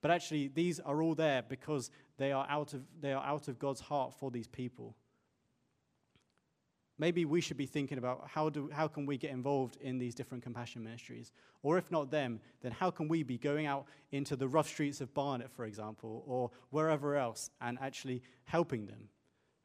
But 0.00 0.12
actually, 0.12 0.48
these 0.48 0.80
are 0.80 1.02
all 1.02 1.14
there 1.14 1.42
because 1.46 1.90
they 2.16 2.32
are 2.32 2.46
out 2.48 2.72
of, 2.72 2.84
they 3.02 3.12
are 3.12 3.22
out 3.22 3.48
of 3.48 3.58
God's 3.58 3.82
heart 3.82 4.14
for 4.14 4.30
these 4.30 4.48
people. 4.48 4.96
Maybe 6.98 7.24
we 7.24 7.40
should 7.40 7.56
be 7.56 7.66
thinking 7.66 7.98
about 7.98 8.28
how, 8.28 8.48
do, 8.48 8.70
how 8.72 8.86
can 8.86 9.04
we 9.04 9.16
get 9.16 9.32
involved 9.32 9.78
in 9.80 9.98
these 9.98 10.14
different 10.14 10.44
compassion 10.44 10.84
ministries? 10.84 11.32
Or 11.62 11.76
if 11.76 11.90
not 11.90 12.10
them, 12.10 12.40
then 12.62 12.70
how 12.70 12.90
can 12.90 13.08
we 13.08 13.24
be 13.24 13.36
going 13.36 13.66
out 13.66 13.86
into 14.12 14.36
the 14.36 14.46
rough 14.46 14.68
streets 14.68 15.00
of 15.00 15.12
Barnet, 15.12 15.50
for 15.50 15.64
example, 15.64 16.22
or 16.26 16.50
wherever 16.70 17.16
else, 17.16 17.50
and 17.60 17.78
actually 17.80 18.22
helping 18.44 18.86
them, 18.86 19.08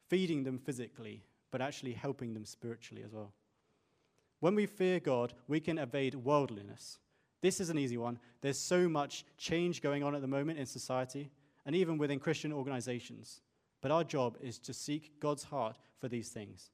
feeding 0.08 0.42
them 0.42 0.58
physically, 0.58 1.22
but 1.52 1.60
actually 1.60 1.92
helping 1.92 2.34
them 2.34 2.44
spiritually 2.44 3.04
as 3.04 3.12
well? 3.12 3.32
When 4.40 4.56
we 4.56 4.66
fear 4.66 4.98
God, 4.98 5.34
we 5.46 5.60
can 5.60 5.78
evade 5.78 6.16
worldliness. 6.16 6.98
This 7.42 7.60
is 7.60 7.70
an 7.70 7.78
easy 7.78 7.96
one. 7.96 8.18
There's 8.40 8.58
so 8.58 8.88
much 8.88 9.24
change 9.38 9.82
going 9.82 10.02
on 10.02 10.14
at 10.16 10.20
the 10.20 10.26
moment 10.26 10.58
in 10.58 10.66
society 10.66 11.30
and 11.64 11.76
even 11.76 11.96
within 11.96 12.18
Christian 12.18 12.52
organizations. 12.52 13.40
But 13.80 13.92
our 13.92 14.02
job 14.04 14.36
is 14.40 14.58
to 14.60 14.74
seek 14.74 15.20
God's 15.20 15.44
heart 15.44 15.76
for 16.00 16.08
these 16.08 16.30
things. 16.30 16.70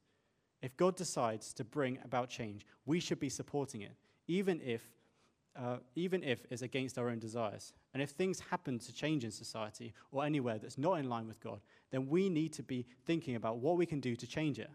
If 0.67 0.77
God 0.77 0.97
decides 0.97 1.53
to 1.53 1.65
bring 1.65 2.01
about 2.05 2.29
change, 2.29 2.67
we 2.87 2.99
should 2.99 3.21
be 3.21 3.29
supporting 3.29 3.83
it, 3.83 3.93
even 4.27 4.61
if, 4.61 4.83
uh, 5.55 5.77
even 5.95 6.25
if 6.25 6.45
it's 6.51 6.63
against 6.63 6.99
our 6.99 7.09
own 7.09 7.21
desires. 7.21 7.73
And 7.95 8.03
if 8.03 8.11
things 8.11 8.41
happen 8.41 8.81
to 8.81 8.93
change 8.93 9.23
in 9.23 9.31
society 9.31 9.95
or 10.11 10.25
anywhere 10.25 10.59
that's 10.59 10.77
not 10.77 10.95
in 10.95 11.09
line 11.09 11.29
with 11.29 11.39
God, 11.39 11.61
then 11.93 12.09
we 12.09 12.29
need 12.29 12.53
to 12.55 12.65
be 12.65 12.85
thinking 13.05 13.37
about 13.37 13.59
what 13.59 13.77
we 13.77 13.87
can 13.87 14.01
do 14.01 14.17
to 14.17 14.27
change 14.27 14.59
it. 14.59 14.69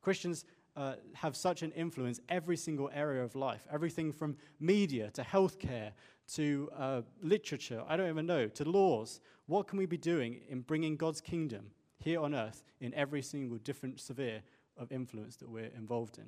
Christians 0.00 0.44
uh, 0.74 0.94
have 1.12 1.36
such 1.36 1.62
an 1.62 1.70
influence 1.70 2.18
every 2.28 2.56
single 2.56 2.90
area 2.92 3.22
of 3.22 3.36
life 3.36 3.66
everything 3.70 4.10
from 4.10 4.34
media 4.58 5.10
to 5.10 5.20
healthcare 5.20 5.90
to 6.26 6.70
uh, 6.78 7.02
literature 7.22 7.82
i 7.86 7.94
don't 7.94 8.08
even 8.08 8.24
know 8.24 8.48
to 8.48 8.64
laws 8.64 9.20
what 9.48 9.66
can 9.68 9.78
we 9.78 9.84
be 9.84 9.98
doing 9.98 10.40
in 10.48 10.62
bringing 10.62 10.96
god's 10.96 11.20
kingdom 11.20 11.66
here 11.98 12.18
on 12.18 12.34
earth 12.34 12.64
in 12.80 12.94
every 12.94 13.20
single 13.20 13.58
different 13.58 14.00
sphere 14.00 14.40
of 14.82 14.92
influence 14.92 15.36
that 15.36 15.48
we're 15.48 15.70
involved 15.76 16.18
in. 16.18 16.26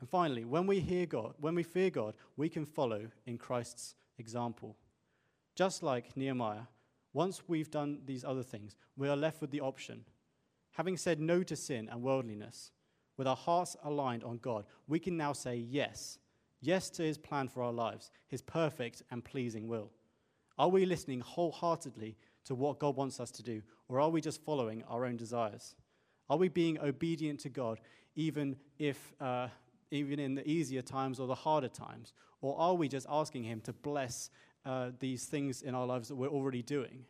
And 0.00 0.08
finally, 0.08 0.44
when 0.44 0.66
we 0.66 0.80
hear 0.80 1.06
God, 1.06 1.34
when 1.38 1.54
we 1.54 1.62
fear 1.62 1.90
God, 1.90 2.14
we 2.36 2.48
can 2.48 2.64
follow 2.64 3.08
in 3.26 3.38
Christ's 3.38 3.94
example. 4.18 4.76
Just 5.54 5.82
like 5.82 6.16
Nehemiah, 6.16 6.62
once 7.12 7.42
we've 7.46 7.70
done 7.70 7.98
these 8.04 8.24
other 8.24 8.42
things, 8.42 8.74
we 8.96 9.08
are 9.08 9.16
left 9.16 9.40
with 9.40 9.50
the 9.50 9.60
option. 9.60 10.04
Having 10.72 10.96
said 10.96 11.20
no 11.20 11.42
to 11.42 11.54
sin 11.54 11.88
and 11.90 12.02
worldliness, 12.02 12.70
with 13.16 13.26
our 13.26 13.36
hearts 13.36 13.76
aligned 13.84 14.24
on 14.24 14.38
God, 14.38 14.64
we 14.88 14.98
can 14.98 15.16
now 15.16 15.32
say 15.32 15.56
yes. 15.56 16.18
Yes 16.60 16.88
to 16.90 17.02
his 17.02 17.18
plan 17.18 17.48
for 17.48 17.62
our 17.62 17.72
lives, 17.72 18.10
his 18.28 18.40
perfect 18.40 19.02
and 19.10 19.22
pleasing 19.22 19.68
will. 19.68 19.90
Are 20.58 20.68
we 20.68 20.86
listening 20.86 21.20
wholeheartedly 21.20 22.16
to 22.44 22.54
what 22.54 22.78
God 22.78 22.96
wants 22.96 23.20
us 23.20 23.30
to 23.32 23.42
do, 23.42 23.62
or 23.88 24.00
are 24.00 24.10
we 24.10 24.20
just 24.20 24.42
following 24.42 24.82
our 24.88 25.04
own 25.04 25.16
desires? 25.16 25.74
Are 26.32 26.38
we 26.38 26.48
being 26.48 26.80
obedient 26.80 27.40
to 27.40 27.50
God 27.50 27.78
even 28.16 28.56
if, 28.78 29.12
uh, 29.20 29.48
even 29.90 30.18
in 30.18 30.34
the 30.34 30.48
easier 30.48 30.80
times 30.80 31.20
or 31.20 31.26
the 31.26 31.34
harder 31.34 31.68
times, 31.68 32.14
or 32.40 32.58
are 32.58 32.72
we 32.72 32.88
just 32.88 33.06
asking 33.10 33.44
Him 33.44 33.60
to 33.60 33.74
bless 33.74 34.30
uh, 34.64 34.92
these 34.98 35.26
things 35.26 35.60
in 35.60 35.74
our 35.74 35.84
lives 35.86 36.08
that 36.08 36.14
we're 36.16 36.30
already 36.30 36.62
doing? 36.62 37.04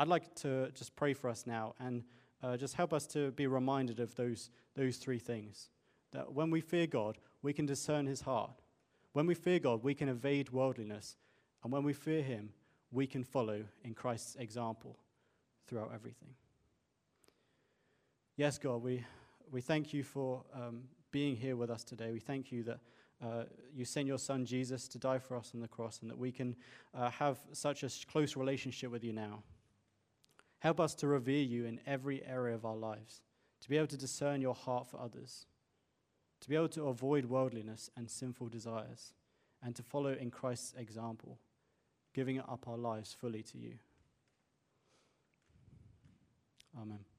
I'd 0.00 0.08
like 0.08 0.34
to 0.40 0.72
just 0.72 0.96
pray 0.96 1.14
for 1.14 1.30
us 1.30 1.46
now 1.46 1.76
and 1.78 2.02
uh, 2.42 2.56
just 2.56 2.74
help 2.74 2.92
us 2.92 3.06
to 3.08 3.30
be 3.30 3.46
reminded 3.46 4.00
of 4.00 4.16
those, 4.16 4.50
those 4.74 4.96
three 4.96 5.20
things. 5.20 5.70
That 6.10 6.32
when 6.32 6.50
we 6.50 6.60
fear 6.60 6.88
God, 6.88 7.18
we 7.40 7.52
can 7.52 7.66
discern 7.66 8.04
His 8.06 8.22
heart. 8.22 8.62
When 9.12 9.26
we 9.26 9.34
fear 9.34 9.60
God, 9.60 9.84
we 9.84 9.94
can 9.94 10.08
evade 10.08 10.50
worldliness. 10.50 11.16
And 11.62 11.72
when 11.72 11.84
we 11.84 11.92
fear 11.92 12.22
Him, 12.22 12.50
we 12.90 13.06
can 13.06 13.22
follow 13.22 13.62
in 13.84 13.94
Christ's 13.94 14.34
example 14.40 14.98
throughout 15.68 15.92
everything. 15.94 16.30
Yes, 18.36 18.58
God, 18.58 18.82
we, 18.82 19.04
we 19.50 19.60
thank 19.60 19.92
you 19.92 20.02
for 20.02 20.44
um, 20.54 20.82
being 21.10 21.36
here 21.36 21.56
with 21.56 21.70
us 21.70 21.84
today. 21.84 22.12
We 22.12 22.20
thank 22.20 22.50
you 22.52 22.62
that 22.64 22.78
uh, 23.22 23.44
you 23.74 23.84
sent 23.84 24.06
your 24.06 24.18
son 24.18 24.44
Jesus 24.44 24.86
to 24.88 24.98
die 24.98 25.18
for 25.18 25.36
us 25.36 25.50
on 25.54 25.60
the 25.60 25.68
cross 25.68 26.00
and 26.02 26.10
that 26.10 26.18
we 26.18 26.30
can 26.30 26.54
uh, 26.94 27.10
have 27.10 27.38
such 27.52 27.82
a 27.82 27.90
close 28.10 28.36
relationship 28.36 28.90
with 28.90 29.02
you 29.02 29.12
now. 29.12 29.42
Help 30.60 30.80
us 30.80 30.94
to 30.96 31.06
revere 31.06 31.42
you 31.42 31.66
in 31.66 31.80
every 31.86 32.24
area 32.24 32.54
of 32.54 32.64
our 32.64 32.76
lives, 32.76 33.22
to 33.60 33.68
be 33.68 33.76
able 33.76 33.86
to 33.88 33.96
discern 33.96 34.40
your 34.40 34.54
heart 34.54 34.88
for 34.88 35.00
others, 35.00 35.46
to 36.40 36.48
be 36.48 36.54
able 36.54 36.68
to 36.68 36.84
avoid 36.84 37.24
worldliness 37.24 37.90
and 37.96 38.08
sinful 38.08 38.48
desires, 38.48 39.12
and 39.62 39.74
to 39.74 39.82
follow 39.82 40.12
in 40.12 40.30
Christ's 40.30 40.74
example, 40.78 41.38
giving 42.14 42.38
up 42.40 42.66
our 42.68 42.78
lives 42.78 43.12
fully 43.12 43.42
to 43.42 43.58
you. 43.58 43.74
Amen. 46.78 47.17